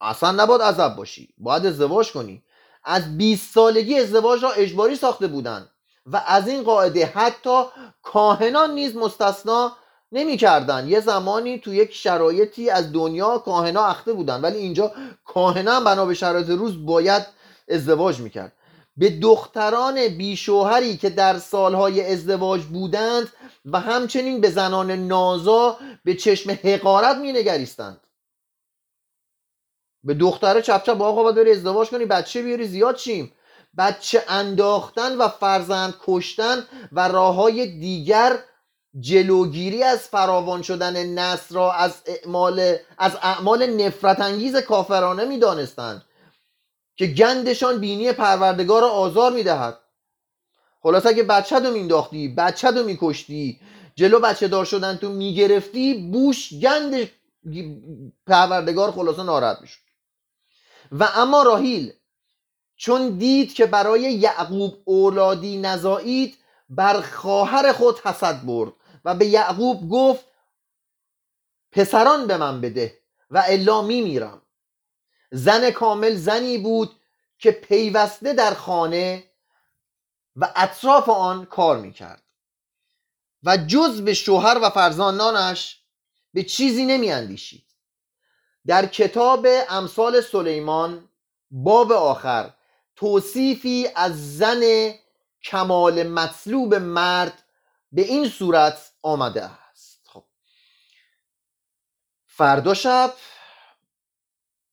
اصلا 0.01 0.31
نباید 0.31 0.61
عذب 0.61 0.95
باشی 0.95 1.33
باید 1.37 1.65
ازدواج 1.65 2.11
کنی. 2.11 2.43
از 2.83 3.17
20 3.17 3.53
سالگی 3.53 3.99
ازدواج 3.99 4.43
را 4.43 4.51
اجباری 4.51 4.95
ساخته 4.95 5.27
بودند 5.27 5.69
و 6.05 6.23
از 6.27 6.47
این 6.47 6.63
قاعده 6.63 7.05
حتی 7.05 7.63
کاهنان 8.01 8.71
نیز 8.71 8.95
مستثنا 8.95 9.77
نمی‌کردن. 10.11 10.87
یه 10.87 10.99
زمانی 10.99 11.59
تو 11.59 11.73
یک 11.73 11.93
شرایطی 11.93 12.69
از 12.69 12.93
دنیا 12.93 13.37
کاهنا 13.37 13.85
اخته 13.85 14.13
بودن. 14.13 14.41
ولی 14.41 14.57
اینجا 14.57 14.91
کاهنا 15.25 15.79
بنا 15.79 16.05
به 16.05 16.13
شرایط 16.13 16.49
روز 16.49 16.85
باید 16.85 17.23
ازدواج 17.69 18.19
می‌کرد. 18.19 18.53
به 18.97 19.09
دختران 19.09 20.07
بیشوهری 20.07 20.97
که 20.97 21.09
در 21.09 21.39
سالهای 21.39 22.11
ازدواج 22.13 22.61
بودند 22.61 23.33
و 23.65 23.79
همچنین 23.79 24.41
به 24.41 24.49
زنان 24.49 24.91
نازا 24.91 25.77
به 26.03 26.13
چشم 26.13 26.51
حقارت 26.63 27.17
مینگریستند. 27.17 28.01
به 30.03 30.13
دختره 30.13 30.61
چپ 30.61 30.83
چپ 30.83 31.01
آقا 31.01 31.23
باید 31.23 31.35
بری 31.35 31.51
ازدواج 31.51 31.89
کنی 31.89 32.05
بچه 32.05 32.41
بیاری 32.41 32.67
زیاد 32.67 32.95
چیم 32.95 33.31
بچه 33.77 34.23
انداختن 34.27 35.17
و 35.17 35.27
فرزند 35.27 35.93
کشتن 36.05 36.67
و 36.91 37.07
راه 37.07 37.35
های 37.35 37.65
دیگر 37.65 38.39
جلوگیری 38.99 39.83
از 39.83 39.99
فراوان 39.99 40.61
شدن 40.61 41.05
نسل 41.05 41.55
را 41.55 41.73
از 41.73 42.01
اعمال 42.05 42.75
از 42.97 43.17
اعمال 43.21 43.65
نفرت 43.65 44.19
انگیز 44.19 44.55
کافرانه 44.55 45.25
می‌دانستند 45.25 46.05
که 46.95 47.07
گندشان 47.07 47.79
بینی 47.79 48.11
پروردگار 48.11 48.81
را 48.81 48.89
آزار 48.89 49.31
می‌دهد. 49.31 49.77
خلاص 50.81 51.05
اگه 51.05 51.23
بچه 51.23 51.59
رو 51.59 51.71
مینداختی 51.71 52.27
بچه 52.27 52.71
رو 52.71 52.83
میکشتی 52.83 53.59
جلو 53.95 54.19
بچه 54.19 54.47
دار 54.47 54.65
شدن 54.65 54.95
تو 54.95 55.09
می‌گرفتی 55.09 55.93
بوش 55.93 56.53
گند 56.53 57.09
پروردگار 58.27 58.91
خلاصه 58.91 59.23
ناراحت 59.23 59.61
می‌شد. 59.61 59.79
و 60.91 61.09
اما 61.15 61.43
راهیل 61.43 61.93
چون 62.75 63.09
دید 63.17 63.53
که 63.53 63.65
برای 63.65 64.01
یعقوب 64.01 64.77
اولادی 64.85 65.57
نزایید 65.57 66.37
بر 66.69 67.01
خواهر 67.01 67.73
خود 67.73 67.99
حسد 67.99 68.45
برد. 68.45 68.73
و 69.05 69.15
به 69.15 69.25
یعقوب 69.25 69.89
گفت 69.89 70.25
پسران 71.71 72.27
به 72.27 72.37
من 72.37 72.61
بده 72.61 72.99
و 73.31 73.43
الا 73.47 73.81
میمیرم. 73.81 74.41
زن 75.31 75.71
کامل 75.71 76.15
زنی 76.15 76.57
بود 76.57 76.99
که 77.37 77.51
پیوسته 77.51 78.33
در 78.33 78.53
خانه 78.53 79.23
و 80.35 80.53
اطراف 80.55 81.09
آن 81.09 81.45
کار 81.45 81.77
می‌کرد. 81.77 82.21
و 83.43 83.57
جز 83.57 84.01
به 84.01 84.13
شوهر 84.13 84.59
و 84.61 84.69
فرزانانش 84.69 85.81
به 86.33 86.43
چیزی 86.43 86.85
نمیاندیشید. 86.85 87.65
در 88.67 88.85
کتاب 88.85 89.47
امثال 89.69 90.21
سلیمان 90.21 91.09
باب 91.51 91.91
آخر 91.91 92.53
توصیفی 92.95 93.87
از 93.95 94.37
زن 94.37 94.93
کمال 95.43 96.07
مطلوب 96.07 96.75
مرد 96.75 97.44
به 97.95 98.01
این 98.01 98.29
صورت 98.29 98.93
آمده 99.01 99.43
است. 99.43 100.01
خب. 100.05 100.23
فردا 102.25 102.73
شب 102.73 103.13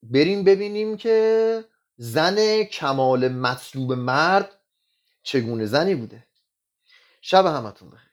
بریم 0.02 0.44
ببینیم 0.44 0.96
که 0.96 1.64
زن 1.96 2.64
کمال 2.64 3.28
مطلوب 3.28 3.92
مرد 3.92 4.60
چگونه 5.22 5.66
زنی 5.66 5.94
بوده. 5.94 6.26
شب 7.20 7.46
همتون 7.46 7.90
بخیر. 7.90 8.11